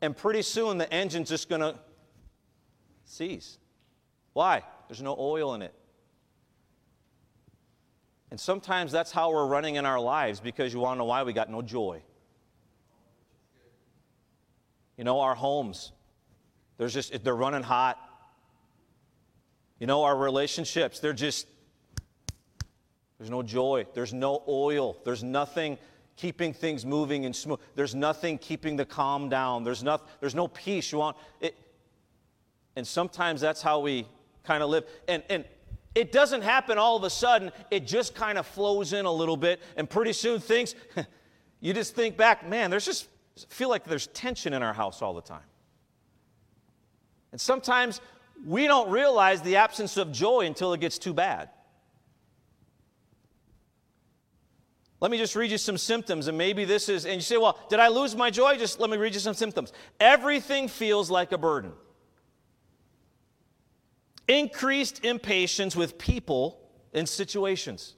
And 0.00 0.16
pretty 0.16 0.42
soon 0.42 0.78
the 0.78 0.92
engine's 0.92 1.28
just 1.28 1.48
going 1.48 1.62
to 1.62 1.78
cease. 3.04 3.58
Why? 4.32 4.62
There's 4.88 5.02
no 5.02 5.16
oil 5.18 5.54
in 5.54 5.62
it. 5.62 5.74
And 8.30 8.40
sometimes 8.40 8.90
that's 8.90 9.12
how 9.12 9.30
we're 9.32 9.46
running 9.46 9.76
in 9.76 9.86
our 9.86 10.00
lives 10.00 10.40
because 10.40 10.72
you 10.72 10.80
want 10.80 10.96
to 10.96 10.98
know 10.98 11.04
why? 11.04 11.22
We 11.22 11.32
got 11.32 11.50
no 11.50 11.62
joy. 11.62 12.02
You 14.96 15.04
know, 15.04 15.20
our 15.20 15.34
homes, 15.34 15.92
there's 16.78 16.94
just, 16.94 17.22
they're 17.22 17.36
running 17.36 17.62
hot. 17.62 17.98
You 19.78 19.86
know, 19.86 20.04
our 20.04 20.16
relationships, 20.16 21.00
they're 21.00 21.12
just, 21.12 21.46
there's 23.18 23.30
no 23.30 23.42
joy. 23.42 23.86
There's 23.94 24.12
no 24.12 24.42
oil. 24.48 24.96
There's 25.04 25.22
nothing 25.22 25.78
keeping 26.16 26.52
things 26.52 26.84
moving 26.84 27.26
and 27.26 27.36
smooth. 27.36 27.60
There's 27.74 27.94
nothing 27.94 28.38
keeping 28.38 28.76
the 28.76 28.86
calm 28.86 29.28
down. 29.28 29.64
There's, 29.64 29.82
no, 29.82 30.00
there's 30.20 30.34
no 30.34 30.48
peace. 30.48 30.90
You 30.90 30.98
want 30.98 31.16
it. 31.40 31.54
And 32.74 32.86
sometimes 32.86 33.40
that's 33.40 33.62
how 33.62 33.80
we 33.80 34.06
kind 34.44 34.62
of 34.62 34.70
live. 34.70 34.84
And, 35.08 35.22
and 35.28 35.44
it 35.96 36.12
doesn't 36.12 36.42
happen 36.42 36.76
all 36.76 36.94
of 36.94 37.04
a 37.04 37.10
sudden, 37.10 37.50
it 37.70 37.86
just 37.86 38.14
kind 38.14 38.36
of 38.36 38.46
flows 38.46 38.92
in 38.92 39.06
a 39.06 39.12
little 39.12 39.36
bit, 39.36 39.62
and 39.76 39.88
pretty 39.88 40.12
soon 40.12 40.40
things, 40.40 40.74
you 41.60 41.72
just 41.72 41.94
think 41.94 42.18
back, 42.18 42.46
man, 42.46 42.70
there's 42.70 42.84
just, 42.84 43.08
feel 43.48 43.70
like 43.70 43.84
there's 43.84 44.06
tension 44.08 44.52
in 44.52 44.62
our 44.62 44.74
house 44.74 45.00
all 45.00 45.14
the 45.14 45.22
time. 45.22 45.40
And 47.32 47.40
sometimes 47.40 48.02
we 48.44 48.66
don't 48.66 48.90
realize 48.90 49.40
the 49.40 49.56
absence 49.56 49.96
of 49.96 50.12
joy 50.12 50.44
until 50.44 50.74
it 50.74 50.80
gets 50.80 50.98
too 50.98 51.14
bad. 51.14 51.48
Let 55.00 55.10
me 55.10 55.16
just 55.16 55.34
read 55.34 55.50
you 55.50 55.58
some 55.58 55.78
symptoms, 55.78 56.28
and 56.28 56.36
maybe 56.36 56.66
this 56.66 56.90
is, 56.90 57.06
and 57.06 57.14
you 57.14 57.20
say, 57.22 57.38
well, 57.38 57.58
did 57.70 57.80
I 57.80 57.88
lose 57.88 58.14
my 58.14 58.28
joy? 58.30 58.58
Just 58.58 58.80
let 58.80 58.90
me 58.90 58.98
read 58.98 59.14
you 59.14 59.20
some 59.20 59.34
symptoms. 59.34 59.72
Everything 59.98 60.68
feels 60.68 61.10
like 61.10 61.32
a 61.32 61.38
burden 61.38 61.72
increased 64.28 65.04
impatience 65.04 65.76
with 65.76 65.98
people 65.98 66.60
and 66.92 67.08
situations, 67.08 67.94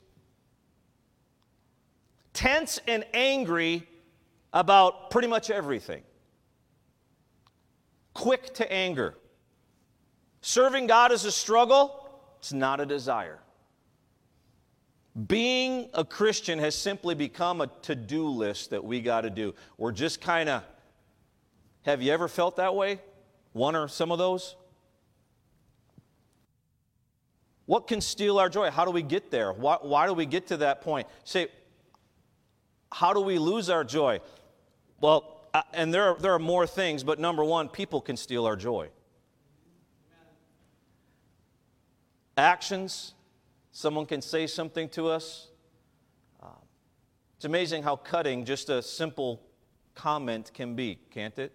tense 2.33 2.79
and 2.87 3.05
angry 3.15 3.87
about 4.53 5.11
pretty 5.11 5.29
much 5.29 5.51
everything, 5.51 6.03
quick 8.15 8.55
to 8.55 8.73
anger. 8.73 9.15
Serving 10.41 10.87
God 10.87 11.13
is 11.13 11.25
a 11.25 11.33
struggle, 11.33 12.11
it's 12.39 12.53
not 12.53 12.81
a 12.81 12.87
desire. 12.87 13.41
Being 15.27 15.91
a 15.95 16.05
Christian 16.05 16.61
has 16.61 16.77
simply 16.77 17.15
become 17.15 17.61
a 17.61 17.67
to 17.83 17.97
do 17.97 18.29
list 18.29 18.71
that 18.71 18.85
we 18.85 19.01
got 19.01 19.23
to 19.23 19.31
do. 19.31 19.55
We're 19.77 19.91
just 19.91 20.21
kind 20.21 20.49
of, 20.49 20.63
have 21.83 22.03
you 22.03 22.13
ever 22.13 22.29
felt 22.29 22.57
that 22.57 22.77
way? 22.77 23.01
One 23.53 23.75
or 23.75 23.89
some 23.89 24.13
of 24.13 24.19
those? 24.19 24.55
What 27.69 27.87
can 27.87 28.01
steal 28.01 28.39
our 28.39 28.49
joy? 28.49 28.71
How 28.71 28.87
do 28.87 28.91
we 28.91 29.03
get 29.03 29.31
there? 29.31 29.53
Why, 29.53 29.77
why 29.83 30.07
do 30.07 30.15
we 30.15 30.25
get 30.25 30.47
to 30.47 30.57
that 30.57 30.81
point? 30.81 31.07
Say, 31.25 31.49
how 32.91 33.13
do 33.13 33.21
we 33.21 33.39
lose 33.39 33.69
our 33.69 33.85
joy? 33.85 34.21
Well, 35.03 35.51
and 35.75 35.93
there 35.93 36.05
are, 36.05 36.15
there 36.19 36.33
are 36.33 36.39
more 36.39 36.67
things, 36.67 37.05
but 37.05 37.19
number 37.19 37.45
one, 37.45 37.69
people 37.69 38.01
can 38.01 38.17
steal 38.17 38.47
our 38.47 38.57
joy. 38.57 38.89
Actions, 42.39 43.13
someone 43.71 44.07
can 44.07 44.23
say 44.23 44.47
something 44.47 44.89
to 44.89 45.09
us. 45.09 45.49
Uh, 46.43 46.47
it's 47.37 47.45
amazing 47.45 47.83
how 47.83 47.97
cutting 47.97 48.47
just 48.47 48.71
a 48.71 48.81
simple 48.81 49.43
comment 49.95 50.53
can 50.55 50.75
be, 50.75 50.99
can't 51.11 51.39
it? 51.39 51.53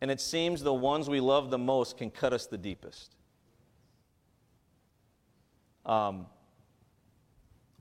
And 0.00 0.10
it 0.10 0.22
seems 0.22 0.62
the 0.62 0.72
ones 0.72 1.06
we 1.06 1.20
love 1.20 1.50
the 1.50 1.58
most 1.58 1.98
can 1.98 2.10
cut 2.10 2.32
us 2.32 2.46
the 2.46 2.56
deepest 2.56 3.17
um, 5.88 6.26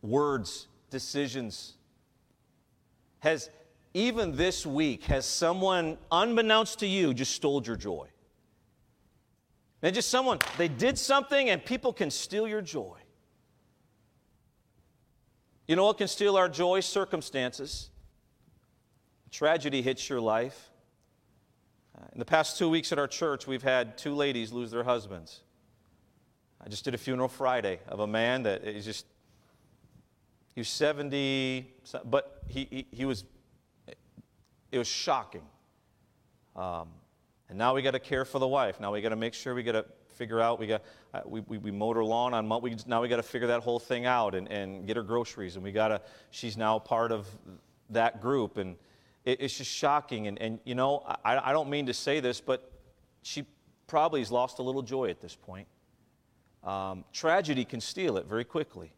words, 0.02 0.68
decisions. 0.90 1.74
Has 3.20 3.50
even 3.94 4.36
this 4.36 4.66
week, 4.66 5.04
has 5.06 5.26
someone, 5.26 5.98
unbeknownst 6.12 6.80
to 6.80 6.88
you, 6.88 7.14
just 7.14 7.34
stole 7.34 7.64
your 7.64 7.76
joy? 7.76 8.08
And 9.82 9.94
just 9.94 10.10
someone, 10.10 10.40
they 10.58 10.68
did 10.68 10.98
something 10.98 11.50
and 11.50 11.64
people 11.64 11.94
can 11.94 12.10
steal 12.10 12.48
your 12.48 12.62
joy. 12.62 12.98
You 15.68 15.76
know 15.76 15.86
what 15.86 15.98
can 15.98 16.08
steal 16.08 16.38
our 16.38 16.48
joy? 16.48 16.80
Circumstances. 16.80 17.90
Tragedy 19.30 19.82
hits 19.82 20.10
your 20.10 20.22
life. 20.22 20.70
Uh, 21.98 22.06
in 22.14 22.20
the 22.20 22.26
past 22.26 22.58
two 22.58 22.70
weeks 22.70 22.92
at 22.92 23.00
our 23.00 23.08
church, 23.08 23.48
we've 23.48 23.64
had 23.64 23.98
two 23.98 24.16
ladies 24.16 24.52
lose 24.52 24.72
their 24.72 24.84
husbands. 24.84 25.42
I 26.68 26.70
just 26.70 26.84
did 26.84 26.94
a 26.94 26.98
funeral 26.98 27.30
Friday 27.30 27.80
of 27.88 28.02
a 28.02 28.08
man 28.08 28.44
that 28.44 28.66
is 28.66 28.84
just, 28.84 29.06
he 30.54 30.60
was 30.60 30.68
70, 30.68 31.66
but 32.04 32.44
he, 32.46 32.68
he, 32.70 32.88
he 32.92 33.06
was, 33.06 33.24
it 34.70 34.78
was 34.78 34.86
shocking. 34.86 35.44
Um, 36.58 36.90
and 37.48 37.58
now 37.58 37.74
we 37.74 37.82
got 37.82 37.92
to 37.92 38.02
care 38.02 38.26
for 38.26 38.40
the 38.40 38.48
wife. 38.50 38.82
Now 38.82 38.92
we 38.92 39.00
got 39.00 39.10
to 39.10 39.16
make 39.16 39.34
sure 39.34 39.56
we 39.56 39.64
got 39.64 39.72
to 39.72 39.86
figure 40.16 40.42
out, 40.42 40.60
we 40.60 40.68
got, 40.68 40.84
uh, 41.14 41.22
we, 41.26 41.40
we, 41.48 41.58
we 41.58 41.72
her 41.72 42.04
lawn 42.04 42.34
on, 42.34 42.62
we, 42.62 42.76
now 42.86 43.02
we 43.02 43.08
got 43.08 43.16
to 43.16 43.24
figure 43.24 43.48
that 43.48 43.62
whole 43.62 43.80
thing 43.80 44.06
out 44.06 44.36
and, 44.36 44.52
and 44.52 44.86
get 44.86 44.98
her 44.98 45.04
groceries. 45.04 45.56
And 45.56 45.64
we 45.64 45.72
got 45.72 45.88
to, 45.88 46.02
she's 46.32 46.58
now 46.58 46.80
part 46.80 47.14
of 47.14 47.30
that 47.92 48.22
group. 48.22 48.58
And 48.58 48.76
it, 49.24 49.40
it's 49.40 49.58
just 49.58 49.72
shocking. 49.72 50.28
And, 50.28 50.38
and 50.42 50.60
you 50.66 50.76
know, 50.76 51.02
I, 51.24 51.50
I 51.50 51.54
don't 51.54 51.70
mean 51.70 51.86
to 51.86 51.94
say 51.94 52.20
this, 52.20 52.42
but 52.42 52.70
she 53.22 53.46
probably 53.88 54.20
has 54.20 54.34
lost 54.34 54.60
a 54.60 54.64
little 54.64 54.82
joy 54.82 55.10
at 55.10 55.22
this 55.22 55.34
point. 55.34 55.66
Um, 56.64 57.06
tragedy 57.14 57.66
can 57.66 57.82
steal 57.82 58.18
it 58.18 58.26
very 58.26 58.44
quickly. 58.44 58.92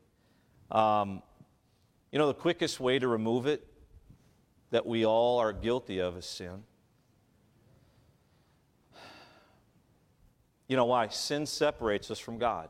Um, 0.71 1.21
you 2.11 2.17
know, 2.17 2.27
the 2.27 2.33
quickest 2.33 2.79
way 2.79 2.99
to 2.99 3.07
remove 3.07 3.45
it 3.45 3.65
that 4.71 4.85
we 4.85 5.05
all 5.05 5.39
are 5.39 5.53
guilty 5.53 5.99
of 5.99 6.17
is 6.17 6.25
sin. 6.25 6.63
You 10.67 10.75
know 10.75 10.85
why? 10.85 11.07
Sin 11.07 11.45
separates 11.45 12.11
us 12.11 12.19
from 12.19 12.37
God. 12.37 12.69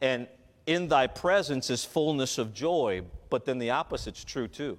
And 0.00 0.28
in 0.66 0.88
thy 0.88 1.06
presence 1.06 1.70
is 1.70 1.84
fullness 1.84 2.36
of 2.36 2.52
joy, 2.52 3.02
but 3.30 3.46
then 3.46 3.58
the 3.58 3.70
opposite's 3.70 4.22
true 4.24 4.46
too. 4.46 4.78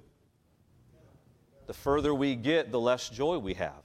The 1.66 1.74
further 1.74 2.14
we 2.14 2.36
get, 2.36 2.70
the 2.70 2.80
less 2.80 3.08
joy 3.08 3.38
we 3.38 3.54
have. 3.54 3.82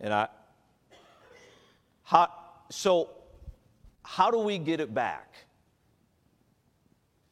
And 0.00 0.12
I, 0.12 0.28
how, 2.06 2.28
so 2.70 3.10
how 4.04 4.30
do 4.30 4.38
we 4.38 4.58
get 4.58 4.78
it 4.78 4.94
back? 4.94 5.34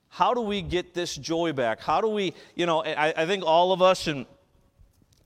How 0.09 0.35
do 0.35 0.41
we 0.41 0.63
get 0.63 0.95
this 0.95 1.15
joy 1.15 1.53
back? 1.53 1.81
How 1.81 2.01
do 2.01 2.09
we, 2.09 2.35
you 2.57 2.67
know, 2.67 2.85
I, 2.85 3.15
I 3.17 3.27
think 3.27 3.45
all 3.45 3.73
of 3.73 3.81
us, 3.81 4.09
and 4.09 4.27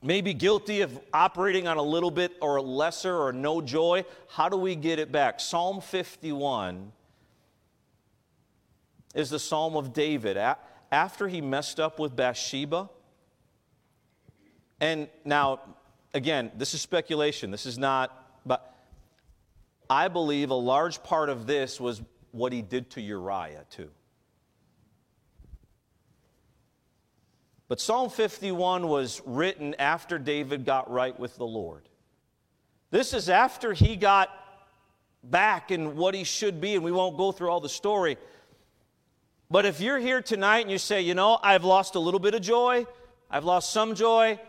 may 0.03 0.21
be 0.21 0.35
guilty 0.35 0.81
of 0.81 0.99
operating 1.13 1.67
on 1.67 1.77
a 1.77 1.81
little 1.81 2.11
bit 2.11 2.31
or 2.41 2.61
lesser 2.61 3.15
or 3.15 3.33
no 3.33 3.59
joy. 3.59 4.05
How 4.29 4.49
do 4.49 4.57
we 4.57 4.75
get 4.75 4.99
it 4.99 5.11
back? 5.11 5.39
Psalm 5.39 5.81
51 5.81 6.91
is 9.15 9.31
the 9.31 9.39
Psalm 9.39 9.75
of 9.75 9.93
David. 9.93 10.37
After 10.91 11.27
he 11.27 11.41
messed 11.41 11.79
up 11.79 11.97
with 11.97 12.15
Bathsheba, 12.15 12.87
and 14.79 15.09
now, 15.25 15.59
again, 16.13 16.51
this 16.55 16.75
is 16.75 16.81
speculation. 16.81 17.49
This 17.49 17.65
is 17.65 17.79
not, 17.79 18.39
but 18.45 18.78
I 19.89 20.07
believe 20.07 20.51
a 20.51 20.55
large 20.55 21.01
part 21.03 21.29
of 21.29 21.47
this 21.47 21.79
was 21.79 22.01
what 22.31 22.53
he 22.53 22.61
did 22.61 22.91
to 22.91 23.01
Uriah, 23.01 23.65
too. 23.69 23.89
But 27.67 27.79
Psalm 27.79 28.09
51 28.09 28.87
was 28.87 29.21
written 29.25 29.75
after 29.77 30.17
David 30.17 30.65
got 30.65 30.91
right 30.91 31.17
with 31.19 31.35
the 31.37 31.45
Lord. 31.45 31.87
This 32.91 33.13
is 33.13 33.29
after 33.29 33.73
he 33.73 33.95
got 33.95 34.29
back 35.23 35.69
in 35.69 35.95
what 35.95 36.15
he 36.15 36.23
should 36.23 36.59
be, 36.59 36.75
and 36.75 36.83
we 36.83 36.91
won't 36.91 37.17
go 37.17 37.31
through 37.31 37.49
all 37.49 37.59
the 37.59 37.69
story. 37.69 38.17
But 39.51 39.65
if 39.65 39.81
you're 39.81 39.99
here 39.99 40.21
tonight 40.21 40.61
and 40.61 40.71
you 40.71 40.77
say, 40.77 41.01
you 41.01 41.13
know, 41.13 41.39
I've 41.41 41.63
lost 41.63 41.95
a 41.95 41.99
little 41.99 42.19
bit 42.19 42.33
of 42.33 42.41
joy, 42.41 42.85
I've 43.29 43.45
lost 43.45 43.71
some 43.71 43.95
joy, 43.95 44.39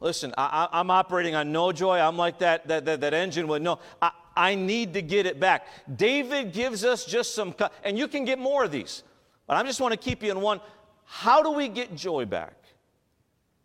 listen, 0.00 0.34
I, 0.38 0.68
am 0.72 0.90
operating 0.90 1.34
on 1.34 1.52
no 1.52 1.72
joy. 1.72 1.98
I'm 1.98 2.16
like 2.16 2.38
that, 2.38 2.68
that, 2.68 2.84
that, 2.86 3.00
that 3.02 3.14
engine 3.14 3.48
with 3.48 3.62
no, 3.62 3.78
I, 4.00 4.12
I 4.36 4.54
need 4.54 4.94
to 4.94 5.02
get 5.02 5.26
it 5.26 5.38
back. 5.38 5.66
David 5.96 6.52
gives 6.52 6.84
us 6.84 7.04
just 7.04 7.34
some, 7.34 7.54
and 7.84 7.98
you 7.98 8.08
can 8.08 8.24
get 8.24 8.38
more 8.38 8.64
of 8.64 8.70
these, 8.70 9.02
but 9.46 9.56
I 9.56 9.62
just 9.62 9.80
want 9.80 9.92
to 9.92 9.98
keep 9.98 10.22
you 10.22 10.30
in 10.30 10.40
one. 10.40 10.60
How 11.04 11.42
do 11.42 11.50
we 11.50 11.68
get 11.68 11.94
joy 11.94 12.24
back? 12.24 12.54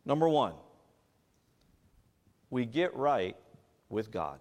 Number 0.06 0.28
one, 0.28 0.54
we 2.50 2.66
get 2.66 2.96
right 2.96 3.36
with 3.90 4.12
God. 4.12 4.40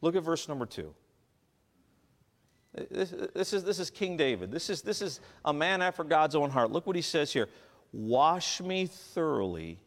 Look 0.00 0.14
at 0.14 0.22
verse 0.22 0.48
number 0.48 0.66
two. 0.66 0.94
This, 2.90 3.12
this, 3.34 3.52
is, 3.52 3.64
this 3.64 3.78
is 3.78 3.90
King 3.90 4.16
David. 4.16 4.52
This 4.52 4.70
is, 4.70 4.82
this 4.82 5.02
is 5.02 5.20
a 5.44 5.52
man 5.52 5.82
after 5.82 6.04
God's 6.04 6.34
own 6.34 6.50
heart. 6.50 6.70
Look 6.70 6.86
what 6.86 6.96
he 6.96 7.02
says 7.02 7.32
here 7.32 7.48
Wash 7.92 8.60
me 8.60 8.86
thoroughly 8.86 9.78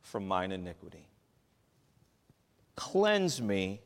from 0.00 0.26
mine 0.26 0.52
iniquity, 0.52 1.06
cleanse 2.78 3.42
me 3.42 3.80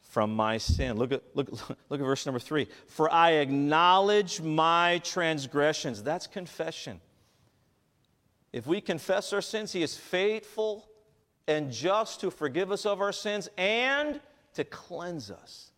from 0.00 0.34
my 0.34 0.56
sin. 0.56 0.96
Look 0.96 1.12
at, 1.12 1.22
look, 1.34 1.52
look 1.90 2.00
at 2.00 2.06
verse 2.06 2.24
number 2.24 2.38
three. 2.38 2.66
For 2.86 3.12
I 3.12 3.32
acknowledge 3.32 4.40
my 4.40 5.02
transgressions. 5.04 6.02
That's 6.02 6.26
confession. 6.26 7.00
If 8.54 8.66
we 8.66 8.80
confess 8.80 9.34
our 9.34 9.42
sins, 9.42 9.72
He 9.72 9.82
is 9.82 9.94
faithful 9.94 10.88
and 11.46 11.70
just 11.70 12.20
to 12.20 12.30
forgive 12.30 12.72
us 12.72 12.86
of 12.86 13.02
our 13.02 13.12
sins 13.12 13.50
and 13.58 14.18
to 14.54 14.64
cleanse 14.64 15.30
us 15.30 15.70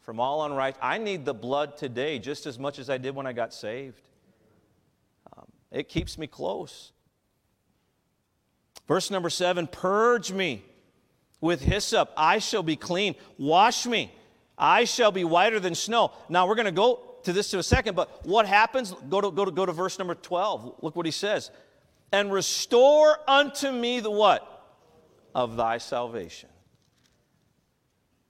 from 0.00 0.20
all 0.20 0.46
unright. 0.46 0.74
I 0.82 0.98
need 0.98 1.24
the 1.24 1.34
blood 1.34 1.78
today 1.78 2.18
just 2.18 2.44
as 2.44 2.58
much 2.58 2.78
as 2.78 2.90
I 2.90 2.98
did 2.98 3.14
when 3.14 3.26
I 3.26 3.32
got 3.32 3.54
saved. 3.54 4.02
Um, 5.34 5.46
it 5.72 5.88
keeps 5.88 6.18
me 6.18 6.26
close. 6.26 6.92
Verse 8.86 9.10
number 9.10 9.30
seven 9.30 9.66
Purge 9.66 10.30
me 10.30 10.62
with 11.40 11.62
hyssop, 11.62 12.12
I 12.16 12.38
shall 12.38 12.62
be 12.62 12.76
clean. 12.76 13.14
Wash 13.38 13.86
me, 13.86 14.14
I 14.58 14.84
shall 14.84 15.12
be 15.12 15.24
whiter 15.24 15.60
than 15.60 15.74
snow. 15.74 16.12
Now 16.28 16.46
we're 16.46 16.54
going 16.54 16.66
to 16.66 16.72
go 16.72 17.18
to 17.24 17.32
this 17.32 17.52
in 17.52 17.60
a 17.60 17.62
second, 17.62 17.94
but 17.94 18.26
what 18.26 18.46
happens? 18.46 18.94
Go 19.08 19.20
to, 19.20 19.30
go 19.30 19.44
to, 19.44 19.50
go 19.50 19.66
to 19.66 19.72
verse 19.72 19.98
number 19.98 20.14
12. 20.14 20.76
Look 20.82 20.96
what 20.96 21.06
he 21.06 21.12
says 21.12 21.50
and 22.12 22.32
restore 22.32 23.18
unto 23.28 23.70
me 23.70 24.00
the 24.00 24.10
what? 24.10 24.46
Of 25.34 25.56
thy 25.56 25.78
salvation. 25.78 26.48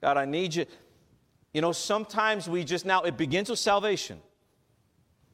God, 0.03 0.17
I 0.17 0.25
need 0.25 0.55
you. 0.55 0.67
You 1.53 1.63
know, 1.63 1.73
sometimes 1.73 2.49
we 2.49 2.63
just 2.63 2.85
now, 2.85 3.03
it 3.03 3.17
begins 3.17 3.51
with 3.51 3.59
salvation. 3.59 4.21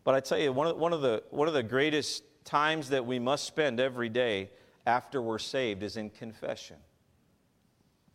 But 0.05 0.15
I 0.15 0.21
tell 0.21 0.39
you, 0.39 0.53
one 0.53 0.69
of, 0.69 0.77
one 0.77 0.93
of, 0.93 1.03
the, 1.03 1.25
one 1.31 1.49
of 1.49 1.55
the 1.55 1.63
greatest 1.63 2.23
times 2.45 2.91
that 2.91 3.05
we 3.05 3.19
must 3.19 3.45
spend 3.45 3.81
every 3.81 4.09
day 4.09 4.51
after 4.87 5.21
we're 5.21 5.39
saved 5.39 5.83
is 5.83 5.97
in 5.97 6.11
confession. 6.11 6.77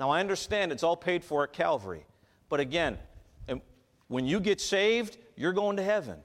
Now, 0.02 0.10
I 0.10 0.20
understand 0.20 0.72
it's 0.72 0.82
all 0.82 0.98
paid 0.98 1.24
for 1.24 1.44
at 1.44 1.54
Calvary. 1.54 2.08
But 2.50 2.60
again, 2.60 2.98
when 4.08 4.26
you 4.26 4.40
get 4.40 4.60
saved, 4.60 5.20
you're 5.36 5.54
going 5.54 5.78
to 5.78 5.84
heaven. 5.84 6.18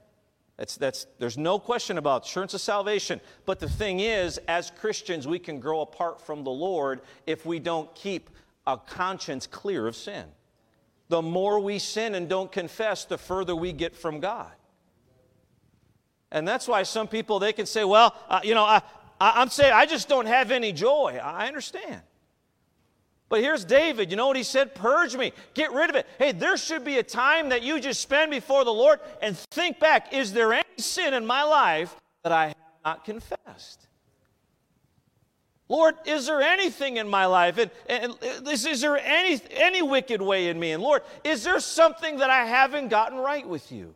That's, 0.57 0.77
that's, 0.77 1.05
there's 1.19 1.37
no 1.37 1.59
question 1.59 1.99
about 1.99 2.25
assurance 2.25 2.55
of 2.55 2.61
salvation. 2.61 3.21
But 3.45 3.59
the 3.59 3.69
thing 3.69 3.99
is, 3.99 4.39
as 4.47 4.71
Christians, 4.71 5.27
we 5.27 5.37
can 5.37 5.59
grow 5.59 5.81
apart 5.81 6.19
from 6.19 6.43
the 6.43 6.49
Lord 6.49 7.01
if 7.27 7.45
we 7.45 7.59
don't 7.59 7.93
keep 7.93 8.31
a 8.65 8.77
conscience 8.77 9.45
clear 9.45 9.85
of 9.85 9.95
sin. 9.95 10.25
The 11.09 11.21
more 11.21 11.59
we 11.59 11.77
sin 11.77 12.15
and 12.15 12.27
don't 12.27 12.51
confess, 12.51 13.05
the 13.05 13.19
further 13.19 13.55
we 13.55 13.73
get 13.73 13.95
from 13.95 14.19
God. 14.19 14.53
And 16.31 16.47
that's 16.47 16.67
why 16.67 16.81
some 16.81 17.07
people, 17.07 17.37
they 17.37 17.53
can 17.53 17.67
say, 17.67 17.83
well, 17.83 18.15
uh, 18.27 18.39
you 18.43 18.55
know, 18.55 18.63
I, 18.63 18.81
I, 19.21 19.39
I'm 19.39 19.49
saying 19.49 19.71
I 19.71 19.85
just 19.85 20.09
don't 20.09 20.25
have 20.25 20.49
any 20.49 20.73
joy. 20.73 21.19
I 21.23 21.47
understand. 21.47 22.01
But 23.29 23.41
here's 23.41 23.65
David. 23.65 24.09
You 24.09 24.17
know 24.17 24.27
what 24.27 24.37
he 24.37 24.43
said? 24.43 24.73
Purge 24.73 25.15
me. 25.15 25.33
Get 25.53 25.73
rid 25.73 25.89
of 25.89 25.95
it. 25.95 26.07
Hey, 26.17 26.31
there 26.31 26.55
should 26.55 26.85
be 26.85 26.97
a 26.97 27.03
time 27.03 27.49
that 27.49 27.61
you 27.61 27.79
just 27.79 27.99
spend 27.99 28.31
before 28.31 28.63
the 28.63 28.73
Lord 28.73 28.99
and 29.21 29.37
think 29.37 29.79
back 29.79 30.13
is 30.13 30.31
there 30.31 30.53
any 30.53 30.63
sin 30.77 31.13
in 31.13 31.25
my 31.25 31.43
life 31.43 31.95
that 32.23 32.31
I 32.31 32.47
have 32.47 32.55
not 32.85 33.05
confessed? 33.05 33.87
Lord, 35.69 35.95
is 36.05 36.27
there 36.27 36.41
anything 36.41 36.95
in 36.95 37.09
my 37.09 37.25
life? 37.25 37.57
And, 37.57 37.69
and 37.89 38.47
is, 38.47 38.65
is 38.65 38.79
there 38.79 38.97
any, 38.97 39.41
any 39.51 39.81
wicked 39.81 40.21
way 40.21 40.47
in 40.47 40.57
me? 40.57 40.71
And 40.71 40.81
Lord, 40.81 41.01
is 41.25 41.43
there 41.43 41.59
something 41.59 42.19
that 42.19 42.29
I 42.29 42.45
haven't 42.45 42.87
gotten 42.87 43.17
right 43.17 43.45
with 43.45 43.69
you? 43.71 43.93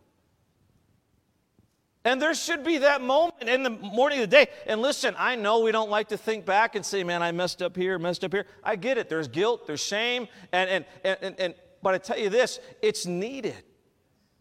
And 2.03 2.19
there 2.19 2.33
should 2.33 2.63
be 2.63 2.79
that 2.79 3.01
moment 3.01 3.47
in 3.47 3.61
the 3.61 3.69
morning 3.69 4.19
of 4.19 4.29
the 4.29 4.35
day. 4.35 4.47
And 4.65 4.81
listen, 4.81 5.13
I 5.19 5.35
know 5.35 5.59
we 5.59 5.71
don't 5.71 5.91
like 5.91 6.07
to 6.09 6.17
think 6.17 6.45
back 6.45 6.75
and 6.75 6.83
say, 6.83 7.03
man, 7.03 7.21
I 7.21 7.31
messed 7.31 7.61
up 7.61 7.75
here, 7.75 7.99
messed 7.99 8.23
up 8.23 8.31
here. 8.31 8.47
I 8.63 8.75
get 8.75 8.97
it. 8.97 9.07
There's 9.07 9.27
guilt, 9.27 9.67
there's 9.67 9.81
shame. 9.81 10.27
And, 10.51 10.69
and, 10.69 10.85
and, 11.03 11.17
and, 11.21 11.39
and 11.39 11.53
but 11.83 11.93
I 11.93 11.99
tell 11.99 12.17
you 12.17 12.29
this, 12.29 12.59
it's 12.81 13.05
needed. 13.05 13.63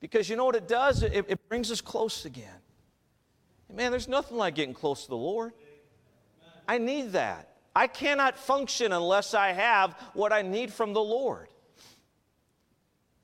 Because 0.00 0.30
you 0.30 0.36
know 0.36 0.46
what 0.46 0.56
it 0.56 0.68
does? 0.68 1.02
It, 1.02 1.26
it 1.28 1.48
brings 1.50 1.70
us 1.70 1.82
close 1.82 2.24
again. 2.24 2.48
Man, 3.72 3.90
there's 3.90 4.08
nothing 4.08 4.38
like 4.38 4.54
getting 4.54 4.74
close 4.74 5.02
to 5.04 5.10
the 5.10 5.16
Lord. 5.16 5.52
I 6.66 6.78
need 6.78 7.12
that. 7.12 7.48
I 7.76 7.86
cannot 7.86 8.38
function 8.38 8.92
unless 8.92 9.34
I 9.34 9.52
have 9.52 9.92
what 10.14 10.32
I 10.32 10.42
need 10.42 10.72
from 10.72 10.92
the 10.92 11.02
Lord. 11.02 11.48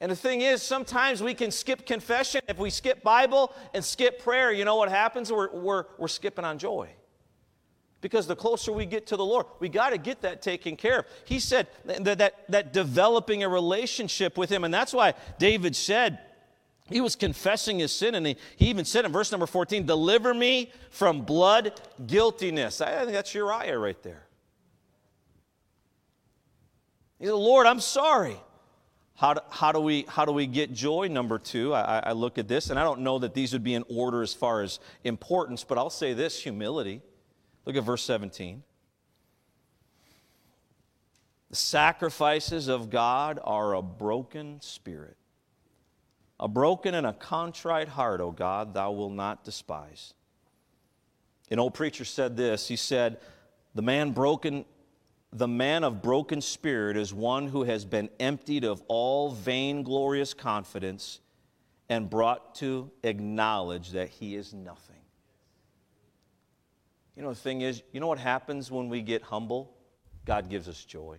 And 0.01 0.13
the 0.13 0.17
thing 0.17 0.43
is, 0.43 0.63
sometimes 0.63 1.23
we 1.23 1.33
can 1.33 1.51
skip 1.51 1.87
confession. 1.87 2.43
If 2.49 2.59
we 2.59 2.69
skip 2.69 3.03
Bible 3.03 3.55
and 3.73 3.83
skip 3.83 4.23
prayer, 4.23 4.53
you 4.53 4.65
know 4.65 4.77
what 4.77 4.91
happens? 4.91 5.33
We're, 5.33 5.51
we're, 5.53 5.85
we're 5.97 6.09
skipping 6.09 6.45
on 6.45 6.59
joy. 6.59 6.91
Because 8.03 8.27
the 8.27 8.37
closer 8.37 8.73
we 8.73 8.85
get 8.85 9.07
to 9.09 9.17
the 9.17 9.25
Lord, 9.25 9.47
we 9.59 9.71
got 9.71 9.91
to 9.91 9.99
get 9.99 10.21
that 10.21 10.43
taken 10.43 10.77
care 10.77 11.01
of. 11.01 11.07
He 11.25 11.41
said 11.41 11.67
that, 11.87 12.19
that, 12.19 12.51
that 12.51 12.73
developing 12.75 13.43
a 13.43 13.49
relationship 13.49 14.37
with 14.37 14.51
Him. 14.51 14.65
And 14.65 14.73
that's 14.73 14.93
why 14.93 15.15
David 15.39 15.75
said, 15.75 16.21
he 16.89 17.01
was 17.01 17.17
confessing 17.17 17.81
his 17.81 17.91
sin, 17.91 18.15
and 18.15 18.25
he, 18.25 18.37
he 18.57 18.67
even 18.67 18.85
said 18.85 19.05
in 19.05 19.11
verse 19.13 19.33
number 19.33 19.47
14, 19.47 19.87
Deliver 19.87 20.33
me 20.33 20.71
from 20.91 21.23
blood 21.23 21.81
guiltiness. 22.07 22.81
I 22.81 23.01
think 23.01 23.13
that's 23.13 23.35
Uriah 23.35 23.77
right 23.77 24.01
there. 24.05 24.27
He 27.19 27.27
said, 27.27 27.35
Lord, 27.35 27.67
I'm 27.67 27.81
sorry. 27.81 28.37
How 29.17 29.33
do, 29.33 29.41
how 29.51 29.73
do, 29.73 29.81
we, 29.81 30.05
how 30.09 30.27
do 30.27 30.33
we 30.33 30.47
get 30.47 30.75
joy? 30.75 31.09
Number 31.09 31.39
two, 31.39 31.73
I, 31.73 32.01
I 32.05 32.13
look 32.13 32.37
at 32.37 32.49
this, 32.49 32.69
and 32.69 32.79
I 32.79 32.85
don't 32.85 33.01
know 33.01 33.19
that 33.19 33.33
these 33.33 33.55
would 33.55 33.65
be 33.65 33.73
in 33.73 33.85
order 33.89 34.23
as 34.23 34.35
far 34.35 34.61
as 34.61 34.79
importance, 35.05 35.65
but 35.65 35.79
I'll 35.79 35.89
say 35.89 36.13
this 36.13 36.43
humility. 36.43 37.01
Look 37.65 37.77
at 37.77 37.83
verse 37.83 38.03
17. 38.03 38.63
The 41.49 41.57
sacrifices 41.57 42.69
of 42.69 42.91
God 42.91 43.41
are 43.43 43.75
a 43.75 43.81
broken 43.81 44.61
spirit. 44.61 45.17
A 46.39 46.49
broken 46.49 46.95
and 46.95 47.07
a 47.07 47.15
contrite 47.15 47.89
heart, 47.89 48.21
O 48.21 48.31
God, 48.31 48.75
thou 48.75 48.93
wilt 48.93 49.13
not 49.13 49.45
despise. 49.45 50.13
An 51.51 51.59
old 51.59 51.73
preacher 51.73 52.05
said 52.05 52.37
this. 52.37 52.69
He 52.69 52.77
said, 52.77 53.19
The 53.75 53.81
man 53.81 54.11
broken 54.11 54.67
the 55.33 55.49
man 55.49 55.85
of 55.85 56.03
broken 56.03 56.41
spirit 56.41 56.97
is 56.97 57.12
one 57.12 57.49
who 57.49 57.65
has 57.65 57.85
been 57.85 58.09
emptied 58.19 58.65
of 58.65 58.83
all 58.89 59.31
vainglorious 59.31 60.35
confidence 60.35 61.21
and 61.89 62.09
brought 62.09 62.55
to 62.57 62.91
acknowledge 63.03 63.91
that 63.91 64.09
he 64.09 64.35
is 64.35 64.53
nothing. 64.53 64.97
You 67.17 67.23
know, 67.23 67.31
the 67.31 67.35
thing 67.35 67.62
is, 67.62 67.83
you 67.93 68.01
know 68.01 68.07
what 68.07 68.19
happens 68.19 68.71
when 68.71 68.89
we 68.89 69.01
get 69.03 69.23
humble? 69.23 69.75
God 70.25 70.51
gives 70.51 70.69
us 70.69 70.85
joy. 70.85 71.19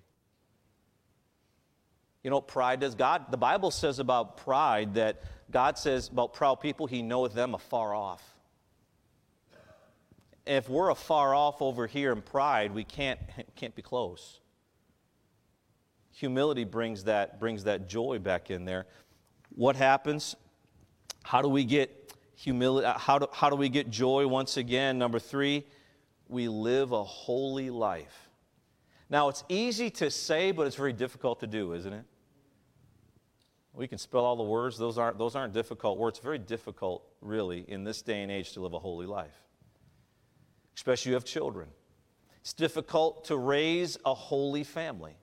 You 2.24 2.30
know 2.30 2.38
what 2.38 2.48
pride 2.48 2.82
does? 2.82 2.93
God, 2.93 3.32
the 3.32 3.38
Bible 3.38 3.72
says 3.72 4.00
about 4.00 4.38
pride 4.38 4.96
that 4.96 5.24
God 5.50 5.78
says 5.78 6.10
about 6.10 6.34
proud 6.34 6.56
people, 6.56 6.86
He 6.86 7.02
knoweth 7.02 7.34
them 7.34 7.56
afar 7.56 7.96
off. 7.96 8.24
If 10.48 10.70
we're 10.70 10.90
afar 10.90 11.36
off 11.36 11.62
over 11.62 11.88
here 11.88 12.12
in 12.12 12.22
pride, 12.22 12.74
we 12.74 12.84
can't, 12.84 13.20
can't 13.56 13.76
be 13.76 13.82
close. 13.82 14.40
Humility 16.12 16.64
brings 16.64 17.04
that, 17.04 17.40
brings 17.40 17.66
that 17.66 17.88
joy 17.88 18.18
back 18.20 18.50
in 18.50 18.66
there. 18.66 18.86
What 19.50 19.76
happens? 19.76 20.36
How 21.24 21.42
do 21.42 21.50
we 21.50 21.64
get 21.64 22.14
humility? 22.36 22.86
Uh, 22.86 22.98
how 22.98 23.20
do, 23.20 23.28
how 23.34 23.50
do 23.50 23.56
we 23.56 23.70
get 23.70 23.90
joy 23.90 24.26
once 24.28 24.58
again? 24.58 24.98
Number 24.98 25.20
three, 25.20 25.66
we 26.30 26.48
live 26.48 26.92
a 26.92 27.04
holy 27.04 27.70
life. 27.70 28.30
Now, 29.10 29.30
it's 29.30 29.44
easy 29.50 29.90
to 29.92 30.10
say, 30.10 30.52
but 30.52 30.68
it's 30.68 30.76
very 30.76 30.94
difficult 30.94 31.40
to 31.42 31.48
do, 31.48 31.74
isn't 31.74 31.94
it? 31.94 32.06
We 33.74 33.88
can 33.88 33.98
spell 33.98 34.26
all 34.26 34.36
the 34.36 34.44
words, 34.44 34.78
those 34.78 34.98
aren't, 34.98 35.18
those 35.18 35.36
aren't 35.36 35.54
difficult 35.54 35.98
words. 35.98 36.18
It's 36.18 36.24
very 36.24 36.40
difficult, 36.40 37.04
really, 37.22 37.64
in 37.68 37.84
this 37.84 38.02
day 38.02 38.24
and 38.24 38.32
age 38.32 38.54
to 38.54 38.60
live 38.60 38.74
a 38.74 38.80
holy 38.80 39.06
life, 39.06 39.36
especially 40.78 41.10
you 41.10 41.16
have 41.16 41.26
children. 41.26 41.68
It's 42.40 42.54
difficult 42.54 43.26
to 43.26 43.36
raise 43.36 43.98
a 44.06 44.13
holy 44.13 44.63
family. 44.63 45.18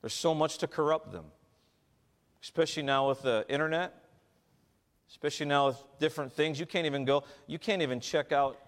There's 0.00 0.14
so 0.14 0.34
much 0.34 0.56
to 0.58 0.66
corrupt 0.66 1.12
them, 1.12 1.26
especially 2.42 2.82
now 2.82 3.10
with 3.10 3.20
the 3.20 3.44
internet, 3.50 3.94
especially 5.10 5.46
now 5.46 5.66
with 5.66 5.84
different 5.98 6.32
things. 6.32 6.58
You 6.58 6.64
can't 6.64 6.86
even 6.86 7.04
go, 7.04 7.24
you 7.46 7.58
can't 7.58 7.82
even 7.82 8.00
check 8.00 8.32
out 8.32 8.58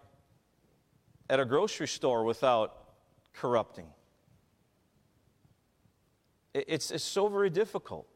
at 1.31 1.41
a 1.41 1.47
grocery 1.47 1.89
store 1.89 2.25
without 2.25 2.91
corrupting. 3.33 3.87
It's, 6.53 6.91
it's 6.91 7.03
so 7.03 7.29
very 7.29 7.49
difficult. 7.49 8.07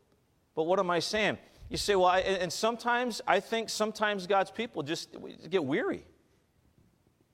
But 0.55 0.65
what 0.65 0.79
am 0.79 0.91
I 0.91 0.99
saying? 0.99 1.39
You 1.71 1.79
say, 1.79 1.97
well, 1.97 2.09
I, 2.09 2.19
and 2.19 2.53
sometimes 2.53 3.23
I 3.27 3.41
think 3.41 3.71
sometimes 3.71 4.27
God's 4.27 4.51
people 4.51 4.83
just 4.83 5.17
get 5.49 5.65
weary. 5.65 6.05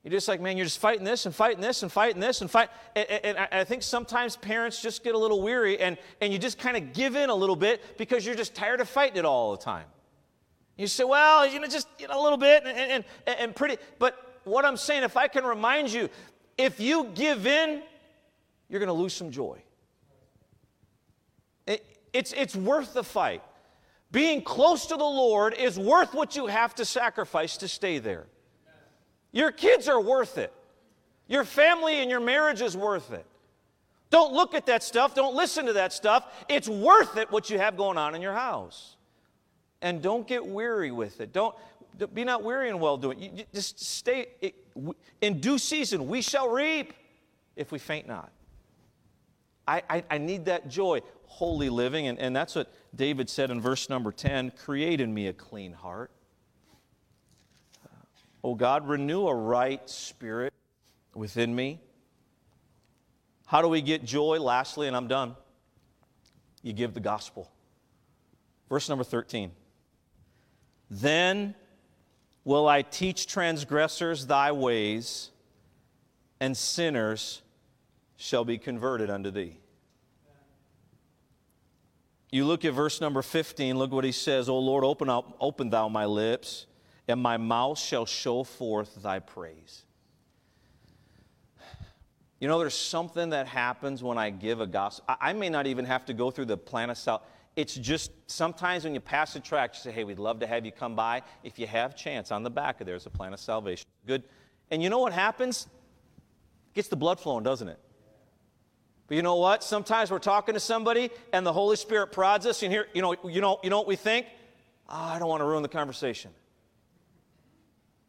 You're 0.03 0.11
just 0.11 0.27
like, 0.27 0.41
man, 0.41 0.57
you're 0.57 0.67
just 0.67 0.81
fighting 0.81 1.05
this 1.05 1.27
and 1.27 1.35
fighting 1.35 1.61
this 1.61 1.85
and 1.85 1.93
fighting 1.93 2.21
this 2.21 2.41
and 2.41 2.51
fight. 2.51 2.71
And, 2.97 3.07
and 3.09 3.38
I 3.53 3.62
think 3.62 3.85
sometimes 3.85 4.37
parents 4.37 4.83
just 4.83 5.05
get 5.05 5.15
a 5.15 5.19
little 5.19 5.41
weary 5.41 5.79
and, 5.79 5.97
and 6.21 6.33
you 6.33 6.41
just 6.41 6.59
kind 6.59 6.77
of 6.77 6.93
give 6.93 7.15
in 7.15 7.31
a 7.31 7.35
little 7.35 7.55
bit 7.55 7.97
because 7.99 8.27
you're 8.27 8.35
just 8.35 8.55
tired 8.55 8.81
of 8.81 8.88
fighting 8.88 9.19
it 9.19 9.25
all 9.25 9.53
the 9.53 9.62
time. 9.62 9.87
You 10.77 10.88
say, 10.88 11.05
well, 11.05 11.47
you 11.47 11.61
know, 11.61 11.69
just 11.69 11.87
you 12.01 12.09
know, 12.09 12.21
a 12.21 12.23
little 12.23 12.38
bit 12.38 12.65
and, 12.67 13.05
and, 13.27 13.38
and 13.38 13.55
pretty. 13.55 13.77
But 14.01 14.41
what 14.43 14.65
I'm 14.65 14.77
saying, 14.77 15.05
if 15.05 15.17
I 15.17 15.29
can 15.29 15.45
remind 15.45 15.93
you, 15.93 16.09
if 16.59 16.81
you 16.81 17.11
give 17.15 17.47
in, 17.47 17.83
you're 18.69 18.81
going 18.81 18.88
to 18.88 18.93
lose 18.93 19.15
some 19.15 19.31
joy. 19.31 19.62
It, 21.67 21.87
it's, 22.12 22.33
it's 22.33 22.57
worth 22.57 22.93
the 22.95 23.05
fight. 23.05 23.43
Being 24.11 24.43
close 24.43 24.87
to 24.87 24.97
the 24.97 25.05
Lord 25.05 25.55
is 25.55 25.79
worth 25.79 26.12
what 26.12 26.35
you 26.35 26.49
have 26.49 26.75
to 26.75 26.85
sacrifice 26.85 27.57
to 27.59 27.69
stay 27.69 27.99
there. 27.99 28.27
Your 29.33 29.51
kids 29.51 29.88
are 29.88 30.01
worth 30.01 30.38
it. 30.38 30.53
Your 31.27 31.45
family 31.45 32.01
and 32.01 32.11
your 32.11 32.21
marriage 32.21 32.61
is 32.61 32.77
worth 32.77 33.12
it. 33.12 33.27
Don't 34.11 34.35
look 34.35 34.55
at 34.55 34.66
that 34.66 34.83
stuff. 34.83 35.14
Don't 35.14 35.35
listen 35.35 35.66
to 35.66 35.73
that 35.73 35.92
stuff. 35.92 36.45
It's 36.49 36.68
worth 36.68 37.16
it 37.16 37.31
what 37.31 37.49
you 37.49 37.59
have 37.59 37.79
going 37.79 37.97
on 37.97 38.14
in 38.14 38.21
your 38.21 38.35
house. 38.35 38.97
And 39.81 40.03
don't 40.03 40.29
get 40.29 40.47
weary 40.47 40.90
with 40.90 41.21
it. 41.21 41.33
Don't 41.33 41.55
be 42.12 42.25
not 42.25 42.42
weary 42.42 42.68
in 42.68 42.79
well 42.79 42.99
doing. 42.99 43.18
You 43.18 43.45
just 43.55 43.81
stay 43.81 44.27
in 45.21 45.40
due 45.40 45.59
season. 45.59 46.09
We 46.09 46.21
shall 46.21 46.49
reap 46.51 46.92
if 47.57 47.73
we 47.73 47.79
faint 47.79 48.07
not. 48.07 48.31
I, 49.66 49.83
I, 49.88 50.05
I 50.11 50.18
need 50.18 50.45
that 50.47 50.68
joy 50.68 51.01
holy 51.27 51.71
living. 51.71 52.09
And, 52.09 52.18
and 52.18 52.37
that's 52.37 52.55
what 52.55 52.73
David 52.95 53.31
said 53.31 53.51
in 53.51 53.61
verse 53.61 53.88
number 53.88 54.12
10 54.12 54.53
Create 54.53 55.01
in 55.01 55.12
me 55.12 55.29
a 55.29 55.33
clean 55.33 55.73
heart. 55.73 56.11
Oh 58.44 58.55
God, 58.55 58.88
renew 58.88 59.26
a 59.28 59.35
right 59.35 59.88
spirit 59.88 60.52
within 61.14 61.55
me. 61.55 61.81
How 63.46 63.62
do 63.62 63.68
we 63.68 63.83
get 63.83 64.05
joy? 64.05 64.40
Lastly, 64.40 64.88
and 64.88 64.96
I'm 64.96 65.09
done. 65.09 65.37
You 66.62 66.72
give 66.72 66.94
the 66.94 67.00
gospel. 67.00 67.50
Verse 68.68 68.88
number 68.88 69.05
13. 69.05 69.52
Then 70.90 71.55
will 72.44 72.66
I 72.66 72.83
teach 72.83 73.26
transgressors 73.26 74.26
thy 74.26 74.52
ways, 74.52 75.31
and 76.40 76.57
sinners 76.57 77.42
shall 78.16 78.44
be 78.44 78.59
converted 78.59 79.11
unto 79.11 79.31
thee. 79.31 79.59
You 82.31 82.46
look 82.46 82.64
at 82.64 82.72
verse 82.72 83.00
number 83.00 83.20
15, 83.20 83.76
look 83.76 83.92
what 83.92 84.05
he 84.05 84.12
says, 84.12 84.48
O 84.48 84.59
Lord, 84.59 84.85
open, 84.85 85.11
up, 85.11 85.37
open 85.38 85.68
thou 85.68 85.88
my 85.88 86.07
lips, 86.07 86.66
and 87.09 87.21
my 87.21 87.37
mouth 87.37 87.79
shall 87.79 88.07
show 88.07 88.45
forth 88.45 89.03
thy 89.03 89.19
praise. 89.19 89.85
You 92.41 92.49
know, 92.49 92.59
there's 92.59 92.75
something 92.75 93.31
that 93.31 93.47
happens 93.47 94.03
when 94.03 94.19
I 94.19 94.31
give 94.31 94.61
a 94.61 94.67
gospel. 94.67 95.15
I 95.21 95.33
may 95.33 95.49
not 95.49 95.69
even 95.69 95.85
have 95.85 96.05
to 96.07 96.12
go 96.12 96.31
through 96.31 96.47
the 96.47 96.57
plan 96.57 96.91
of 96.91 96.99
salvation. 96.99 97.29
It's 97.55 97.75
just 97.75 98.11
sometimes 98.27 98.83
when 98.85 98.95
you 98.95 99.01
pass 99.01 99.37
a 99.37 99.41
track, 99.41 99.75
you 99.75 99.81
say, 99.81 99.93
hey, 99.93 100.05
we'd 100.05 100.19
love 100.19 100.41
to 100.41 100.47
have 100.47 100.65
you 100.65 100.73
come 100.73 100.97
by. 100.97 101.23
If 101.45 101.59
you 101.59 101.67
have 101.67 101.95
chance, 101.95 102.33
on 102.33 102.43
the 102.43 102.51
back 102.51 102.81
of 102.81 102.87
there's 102.87 103.07
a 103.07 103.11
plan 103.11 103.33
of 103.33 103.41
salvation. 103.41 103.87
Good. 104.07 104.25
And 104.71 104.83
you 104.83 104.88
know 104.88 104.99
what 104.99 105.12
happens? 105.12 105.69
Gets 106.75 106.88
the 106.88 106.97
blood 106.97 107.21
flowing, 107.21 107.45
doesn't 107.45 107.69
it? 107.69 107.79
But 109.07 109.17
you 109.17 109.23
know 109.23 109.37
what? 109.37 109.62
Sometimes 109.62 110.11
we're 110.11 110.19
talking 110.19 110.55
to 110.55 110.61
somebody 110.61 111.11
and 111.33 111.45
the 111.45 111.53
Holy 111.53 111.77
Spirit 111.77 112.11
prods 112.11 112.47
us, 112.47 112.62
and 112.62 112.73
here, 112.73 112.87
you 112.95 113.03
know, 113.03 113.15
you 113.29 113.41
know, 113.41 113.61
you 113.62 113.69
know 113.69 113.79
what 113.79 113.87
we 113.87 113.97
think? 113.97 114.27
Oh, 114.88 114.97
I 114.97 115.19
don't 115.19 115.29
want 115.29 115.43
to 115.43 115.45
ruin 115.45 115.62
the 115.62 115.69
conversation. 115.69 116.31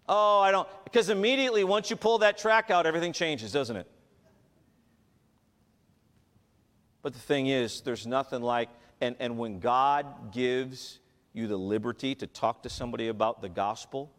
Oh, 0.08 0.40
I 0.40 0.52
don't. 0.52 0.68
Because 0.84 1.10
immediately 1.10 1.64
once 1.64 1.90
you 1.90 1.96
pull 1.96 2.20
that 2.20 2.38
track 2.38 2.70
out, 2.70 2.86
everything 2.86 3.14
changes, 3.14 3.52
doesn't 3.52 3.76
it? 3.76 3.88
But 7.02 7.14
the 7.14 7.20
thing 7.20 7.48
is, 7.48 7.82
there's 7.82 8.08
nothing 8.08 8.42
like, 8.42 8.70
and, 9.02 9.16
and 9.20 9.38
when 9.38 9.60
God 9.60 10.32
gives 10.32 11.00
you 11.34 11.48
the 11.48 11.58
liberty 11.58 12.16
to 12.16 12.28
talk 12.28 12.64
to 12.64 12.70
somebody 12.70 13.08
about 13.08 13.42
the 13.42 13.50
gospel, 13.50 14.12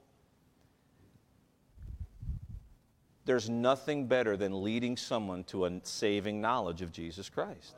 There's 3.24 3.48
nothing 3.48 4.06
better 4.06 4.36
than 4.36 4.62
leading 4.62 4.96
someone 4.96 5.44
to 5.44 5.64
a 5.64 5.80
saving 5.82 6.40
knowledge 6.40 6.82
of 6.82 6.92
Jesus 6.92 7.28
Christ. 7.28 7.74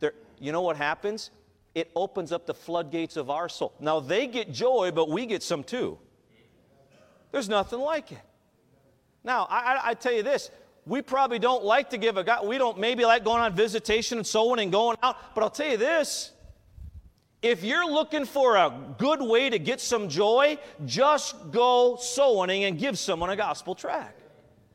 There, 0.00 0.12
you 0.38 0.52
know 0.52 0.60
what 0.60 0.76
happens? 0.76 1.30
It 1.74 1.90
opens 1.96 2.30
up 2.32 2.46
the 2.46 2.54
floodgates 2.54 3.16
of 3.16 3.30
our 3.30 3.48
soul. 3.48 3.72
Now 3.80 4.00
they 4.00 4.26
get 4.26 4.52
joy, 4.52 4.90
but 4.94 5.08
we 5.08 5.24
get 5.24 5.42
some 5.42 5.64
too. 5.64 5.98
There's 7.32 7.48
nothing 7.48 7.80
like 7.80 8.12
it. 8.12 8.18
Now, 9.22 9.46
I, 9.50 9.80
I, 9.84 9.94
tell 9.94 10.12
you 10.12 10.22
this 10.22 10.50
we 10.86 11.02
probably 11.02 11.38
don't 11.38 11.62
like 11.62 11.90
to 11.90 11.98
give 11.98 12.16
a 12.16 12.24
God, 12.24 12.46
we 12.46 12.58
don't 12.58 12.78
maybe 12.78 13.04
like 13.04 13.22
going 13.22 13.42
on 13.42 13.54
visitation 13.54 14.18
and 14.18 14.26
so 14.26 14.50
on 14.52 14.58
and 14.58 14.72
going 14.72 14.96
out, 15.02 15.34
but 15.34 15.44
I'll 15.44 15.50
tell 15.50 15.70
you 15.70 15.76
this 15.76 16.32
if 17.42 17.64
you're 17.64 17.86
looking 17.86 18.26
for 18.26 18.56
a 18.56 18.72
good 18.98 19.22
way 19.22 19.48
to 19.48 19.58
get 19.58 19.80
some 19.80 20.08
joy, 20.08 20.58
just 20.84 21.50
go 21.50 21.96
sowing 21.96 22.64
and 22.64 22.78
give 22.78 22.98
someone 22.98 23.30
a 23.30 23.36
gospel 23.36 23.74
track. 23.74 24.14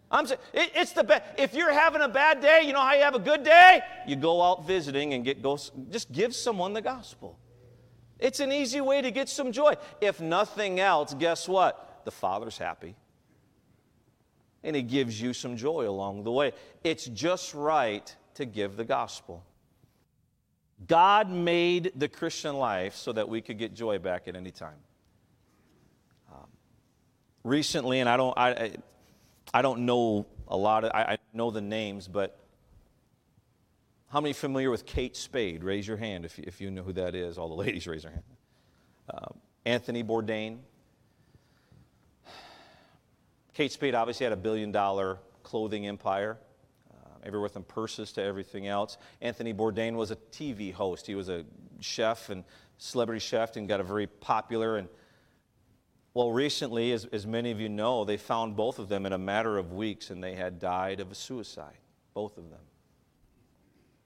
I'm 0.09 0.25
saying 0.25 0.39
it, 0.53 0.71
it's 0.75 0.91
the 0.93 1.03
best. 1.03 1.23
If 1.37 1.53
you're 1.53 1.73
having 1.73 2.01
a 2.01 2.07
bad 2.07 2.41
day, 2.41 2.63
you 2.65 2.73
know 2.73 2.81
how 2.81 2.93
you 2.93 3.03
have 3.03 3.15
a 3.15 3.19
good 3.19 3.43
day? 3.43 3.81
You 4.07 4.15
go 4.15 4.41
out 4.41 4.65
visiting 4.65 5.13
and 5.13 5.23
get 5.23 5.41
go. 5.41 5.58
Just 5.91 6.12
give 6.12 6.35
someone 6.35 6.73
the 6.73 6.81
gospel. 6.81 7.37
It's 8.17 8.39
an 8.39 8.51
easy 8.51 8.81
way 8.81 9.01
to 9.01 9.12
get 9.12 9.29
some 9.29 9.51
joy. 9.51 9.73
If 10.01 10.21
nothing 10.21 10.79
else, 10.79 11.13
guess 11.13 11.47
what? 11.47 11.94
The 12.06 12.12
Father's 12.12 12.58
happy. 12.58 12.95
And 14.63 14.75
He 14.75 14.81
gives 14.81 15.19
you 15.19 15.33
some 15.33 15.58
joy 15.58 15.89
along 15.89 16.23
the 16.23 16.31
way. 16.31 16.53
It's 16.83 17.06
just 17.06 17.53
right 17.53 18.15
to 18.35 18.45
give 18.45 18.77
the 18.77 18.85
gospel. 18.85 19.43
God 20.87 21.29
made 21.29 21.91
the 21.95 22.08
Christian 22.08 22.56
life 22.56 22.95
so 22.95 23.13
that 23.13 23.29
we 23.29 23.41
could 23.41 23.58
get 23.58 23.73
joy 23.73 23.97
back 23.97 24.27
at 24.27 24.35
any 24.35 24.51
time. 24.51 24.77
Um, 26.31 26.47
recently, 27.43 27.99
and 27.99 28.10
I 28.10 28.17
don't, 28.17 28.37
I, 28.37 28.71
I 29.53 29.62
don't 29.62 29.85
know 29.85 30.25
a 30.47 30.58
lot 30.58 30.83
of, 30.83 30.91
I, 30.93 31.13
I 31.13 31.17
know 31.33 31.49
the 31.49 31.62
names, 31.62 32.08
but 32.08 32.37
how 34.10 34.21
many 34.21 34.33
familiar 34.33 34.69
with 34.69 34.85
Kate 34.85 35.15
Spade? 35.15 35.63
Raise 35.63 35.87
your 35.87 35.97
hand 35.97 36.25
if 36.25 36.37
you, 36.37 36.43
if 36.47 36.62
you 36.62 36.71
know 36.71 36.83
who 36.83 36.93
that 36.93 37.15
is. 37.15 37.37
All 37.37 37.49
the 37.49 37.56
ladies 37.56 37.87
raise 37.87 38.03
their 38.03 38.12
hand. 38.12 38.23
Uh, 39.10 39.27
Anthony 39.65 40.03
Bourdain. 40.03 40.60
Kate 43.56 43.71
Spade 43.71 43.95
obviously 43.95 44.25
had 44.25 44.33
a 44.33 44.37
billion 44.37 44.71
dollar 44.71 45.17
clothing 45.41 45.87
empire. 45.87 46.37
Uh, 46.93 46.95
everywhere 47.23 47.49
from 47.49 47.63
purses 47.63 48.12
to 48.12 48.21
everything 48.21 48.67
else. 48.67 48.97
Anthony 49.21 49.53
Bourdain 49.53 49.95
was 49.95 50.12
a 50.12 50.17
TV 50.17 50.71
host. 50.71 51.08
He 51.08 51.15
was 51.15 51.29
a 51.29 51.45
chef 51.79 52.29
and 52.29 52.43
celebrity 52.77 53.19
chef 53.19 53.56
and 53.56 53.67
got 53.67 53.79
a 53.79 53.83
very 53.83 54.06
popular 54.06 54.77
and 54.77 54.87
well, 56.13 56.31
recently, 56.31 56.93
as, 56.93 57.03
as 57.12 57.27
many 57.27 57.51
of 57.51 57.60
you 57.60 57.67
know, 57.67 58.06
they 58.06 58.15
found 58.15 58.56
both 58.56 58.79
of 58.79 58.87
them 58.87 59.06
in 59.06 59.12
a 59.12 59.17
matter 59.17 59.58
of 59.58 59.73
weeks 59.73 60.12
and 60.12 60.23
they 60.23 60.33
had 60.33 60.60
died 60.60 61.01
of 61.01 61.12
a 61.12 61.15
suicide, 61.15 61.77
both 62.13 62.37
of 62.37 62.49
them. 62.49 62.62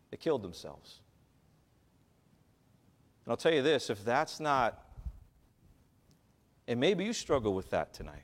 They 0.09 0.17
killed 0.17 0.41
themselves. 0.41 1.01
And 3.23 3.31
I'll 3.31 3.37
tell 3.37 3.53
you 3.53 3.61
this 3.61 3.91
if 3.91 4.03
that's 4.03 4.39
not, 4.39 4.83
and 6.67 6.79
maybe 6.79 7.05
you 7.05 7.13
struggle 7.13 7.53
with 7.53 7.69
that 7.69 7.93
tonight. 7.93 8.23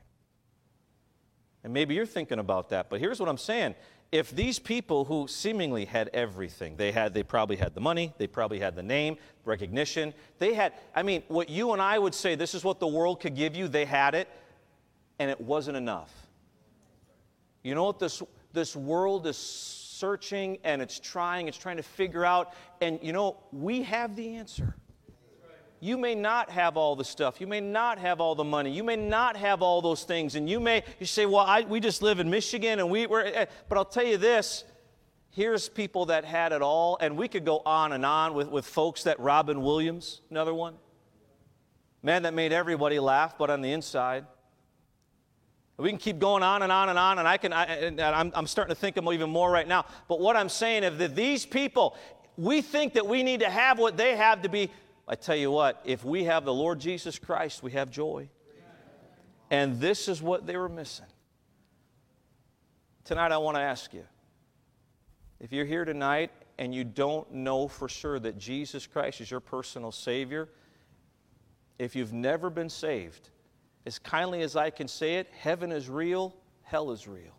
And 1.65 1.73
maybe 1.73 1.95
you're 1.95 2.05
thinking 2.05 2.37
about 2.37 2.69
that, 2.69 2.91
but 2.91 2.99
here's 2.99 3.19
what 3.19 3.27
I'm 3.27 3.39
saying 3.39 3.73
if 4.11 4.29
these 4.29 4.59
people 4.59 5.03
who 5.03 5.27
seemingly 5.27 5.83
had 5.83 6.11
everything, 6.13 6.77
they 6.77 6.91
had, 6.91 7.11
they 7.11 7.23
probably 7.23 7.55
had 7.55 7.73
the 7.73 7.81
money, 7.81 8.13
they 8.19 8.27
probably 8.27 8.59
had 8.59 8.75
the 8.75 8.83
name, 8.83 9.17
recognition, 9.45 10.13
they 10.37 10.53
had, 10.53 10.73
I 10.95 11.01
mean, 11.01 11.23
what 11.27 11.49
you 11.49 11.73
and 11.73 11.81
I 11.81 11.97
would 11.97 12.13
say, 12.13 12.35
this 12.35 12.53
is 12.53 12.63
what 12.63 12.79
the 12.79 12.85
world 12.85 13.19
could 13.19 13.35
give 13.35 13.55
you, 13.55 13.67
they 13.67 13.83
had 13.83 14.13
it, 14.13 14.29
and 15.17 15.31
it 15.31 15.41
wasn't 15.41 15.75
enough. 15.75 16.13
You 17.63 17.73
know 17.73 17.85
what 17.85 17.97
this, 17.97 18.21
this 18.53 18.75
world 18.75 19.25
is 19.25 19.35
searching 19.35 20.59
and 20.63 20.83
it's 20.83 20.99
trying, 20.99 21.47
it's 21.47 21.57
trying 21.57 21.77
to 21.77 21.83
figure 21.83 22.23
out, 22.23 22.53
and 22.79 22.99
you 23.01 23.11
know, 23.11 23.37
we 23.51 23.81
have 23.81 24.15
the 24.15 24.35
answer. 24.35 24.75
You 25.85 25.99
may 25.99 26.15
not 26.15 26.49
have 26.49 26.77
all 26.77 26.95
the 26.95 27.03
stuff. 27.03 27.39
You 27.39 27.45
may 27.45 27.61
not 27.61 27.99
have 27.99 28.19
all 28.19 28.33
the 28.33 28.43
money. 28.43 28.71
You 28.71 28.83
may 28.83 28.95
not 28.95 29.37
have 29.37 29.61
all 29.61 29.83
those 29.83 30.03
things. 30.03 30.33
And 30.33 30.49
you 30.49 30.59
may 30.59 30.83
you 30.99 31.05
say, 31.05 31.27
well, 31.27 31.45
I, 31.45 31.61
we 31.61 31.79
just 31.79 32.01
live 32.01 32.19
in 32.19 32.27
Michigan 32.27 32.79
and 32.79 32.89
we, 32.89 33.05
we're, 33.05 33.21
eh, 33.21 33.45
but 33.69 33.77
I'll 33.77 33.85
tell 33.85 34.03
you 34.03 34.17
this 34.17 34.63
here's 35.29 35.69
people 35.69 36.07
that 36.07 36.25
had 36.25 36.53
it 36.53 36.63
all. 36.63 36.97
And 36.99 37.15
we 37.15 37.27
could 37.27 37.45
go 37.45 37.61
on 37.67 37.91
and 37.91 38.03
on 38.03 38.33
with, 38.33 38.47
with 38.47 38.65
folks 38.65 39.03
that 39.03 39.19
Robin 39.19 39.61
Williams, 39.61 40.21
another 40.31 40.55
one. 40.55 40.73
Man 42.01 42.23
that 42.23 42.33
made 42.33 42.51
everybody 42.51 42.97
laugh, 42.97 43.37
but 43.37 43.51
on 43.51 43.61
the 43.61 43.71
inside. 43.71 44.25
We 45.77 45.89
can 45.89 45.99
keep 45.99 46.17
going 46.17 46.41
on 46.41 46.63
and 46.63 46.71
on 46.71 46.89
and 46.89 46.97
on, 46.97 47.19
and 47.19 47.27
I 47.27 47.37
can. 47.37 47.53
I, 47.53 47.65
and 47.65 48.01
I'm, 48.01 48.31
I'm 48.33 48.47
starting 48.47 48.73
to 48.73 48.79
think 48.79 48.97
of 48.97 49.05
even 49.13 49.29
more 49.29 49.51
right 49.51 49.67
now. 49.67 49.85
But 50.07 50.19
what 50.19 50.35
I'm 50.35 50.49
saying 50.49 50.83
is 50.83 50.97
that 50.97 51.15
these 51.15 51.45
people, 51.45 51.95
we 52.37 52.63
think 52.63 52.93
that 52.93 53.05
we 53.05 53.21
need 53.21 53.41
to 53.41 53.49
have 53.51 53.77
what 53.77 53.97
they 53.97 54.15
have 54.15 54.41
to 54.41 54.49
be 54.49 54.71
I 55.07 55.15
tell 55.15 55.35
you 55.35 55.51
what, 55.51 55.81
if 55.85 56.03
we 56.03 56.23
have 56.23 56.45
the 56.45 56.53
Lord 56.53 56.79
Jesus 56.79 57.19
Christ, 57.19 57.61
we 57.61 57.71
have 57.71 57.91
joy. 57.91 58.29
And 59.51 59.79
this 59.79 60.07
is 60.07 60.21
what 60.21 60.47
they 60.47 60.57
were 60.57 60.69
missing. 60.69 61.05
Tonight, 63.03 63.31
I 63.31 63.37
want 63.37 63.55
to 63.57 63.61
ask 63.61 63.93
you 63.93 64.03
if 65.39 65.51
you're 65.53 65.65
here 65.65 65.85
tonight 65.85 66.31
and 66.57 66.73
you 66.73 66.83
don't 66.83 67.31
know 67.31 67.67
for 67.67 67.87
sure 67.87 68.19
that 68.19 68.39
Jesus 68.39 68.87
Christ 68.87 69.21
is 69.21 69.29
your 69.29 69.41
personal 69.41 69.91
Savior, 69.91 70.49
if 71.77 71.95
you've 71.95 72.13
never 72.13 72.49
been 72.49 72.69
saved, 72.69 73.29
as 73.85 73.99
kindly 73.99 74.41
as 74.41 74.55
I 74.55 74.71
can 74.71 74.87
say 74.87 75.15
it, 75.15 75.27
heaven 75.37 75.71
is 75.71 75.89
real, 75.89 76.33
hell 76.63 76.91
is 76.91 77.07
real. 77.07 77.35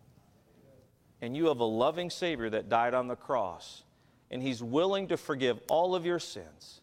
And 1.21 1.35
you 1.35 1.47
have 1.47 1.59
a 1.59 1.65
loving 1.65 2.09
Savior 2.09 2.49
that 2.51 2.69
died 2.69 2.93
on 2.93 3.07
the 3.07 3.15
cross, 3.15 3.83
and 4.31 4.41
He's 4.41 4.63
willing 4.63 5.07
to 5.07 5.17
forgive 5.17 5.59
all 5.67 5.95
of 5.95 6.05
your 6.05 6.19
sins 6.19 6.81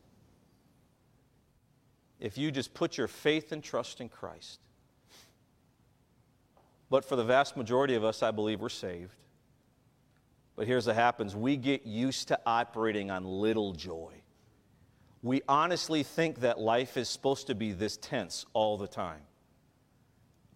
if 2.20 2.38
you 2.38 2.50
just 2.50 2.74
put 2.74 2.96
your 2.96 3.08
faith 3.08 3.52
and 3.52 3.62
trust 3.62 4.00
in 4.00 4.08
Christ. 4.08 4.60
But 6.90 7.04
for 7.04 7.16
the 7.16 7.24
vast 7.24 7.56
majority 7.56 7.94
of 7.94 8.04
us, 8.04 8.22
I 8.22 8.30
believe 8.30 8.60
we're 8.60 8.68
saved. 8.68 9.16
But 10.56 10.66
here's 10.66 10.86
what 10.86 10.96
happens 10.96 11.34
we 11.34 11.56
get 11.56 11.86
used 11.86 12.28
to 12.28 12.38
operating 12.46 13.10
on 13.10 13.24
little 13.24 13.72
joy. 13.72 14.12
We 15.22 15.42
honestly 15.48 16.02
think 16.02 16.40
that 16.40 16.60
life 16.60 16.96
is 16.96 17.08
supposed 17.08 17.46
to 17.46 17.54
be 17.54 17.72
this 17.72 17.96
tense 17.96 18.44
all 18.52 18.76
the 18.76 18.86
time. 18.86 19.22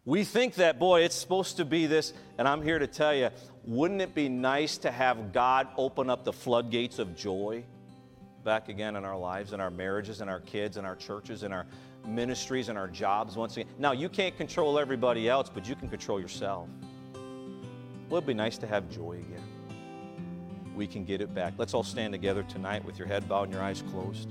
We 0.04 0.24
think 0.24 0.54
that, 0.54 0.78
boy, 0.78 1.02
it's 1.02 1.14
supposed 1.14 1.56
to 1.56 1.64
be 1.64 1.86
this, 1.86 2.12
and 2.38 2.46
I'm 2.46 2.62
here 2.62 2.78
to 2.78 2.86
tell 2.86 3.14
you, 3.14 3.30
wouldn't 3.64 4.00
it 4.00 4.14
be 4.14 4.28
nice 4.28 4.78
to 4.78 4.90
have 4.90 5.32
God 5.32 5.68
open 5.76 6.08
up 6.08 6.24
the 6.24 6.32
floodgates 6.32 6.98
of 6.98 7.16
joy? 7.16 7.64
Back 8.48 8.70
again 8.70 8.96
in 8.96 9.04
our 9.04 9.18
lives, 9.18 9.52
in 9.52 9.60
our 9.60 9.70
marriages, 9.70 10.22
in 10.22 10.28
our 10.30 10.40
kids, 10.40 10.78
in 10.78 10.86
our 10.86 10.96
churches, 10.96 11.42
in 11.42 11.52
our 11.52 11.66
ministries, 12.06 12.70
in 12.70 12.78
our 12.78 12.88
jobs 12.88 13.36
once 13.36 13.54
again. 13.58 13.70
Now, 13.78 13.92
you 13.92 14.08
can't 14.08 14.34
control 14.38 14.78
everybody 14.78 15.28
else, 15.28 15.50
but 15.52 15.68
you 15.68 15.74
can 15.74 15.86
control 15.86 16.18
yourself. 16.18 16.66
Well, 18.08 18.16
it'd 18.16 18.26
be 18.26 18.32
nice 18.32 18.56
to 18.56 18.66
have 18.66 18.88
joy 18.88 19.18
again. 19.18 19.44
We 20.74 20.86
can 20.86 21.04
get 21.04 21.20
it 21.20 21.34
back. 21.34 21.52
Let's 21.58 21.74
all 21.74 21.82
stand 21.82 22.14
together 22.14 22.42
tonight 22.42 22.82
with 22.86 22.98
your 22.98 23.06
head 23.06 23.28
bowed 23.28 23.42
and 23.42 23.52
your 23.52 23.62
eyes 23.62 23.82
closed. 23.90 24.30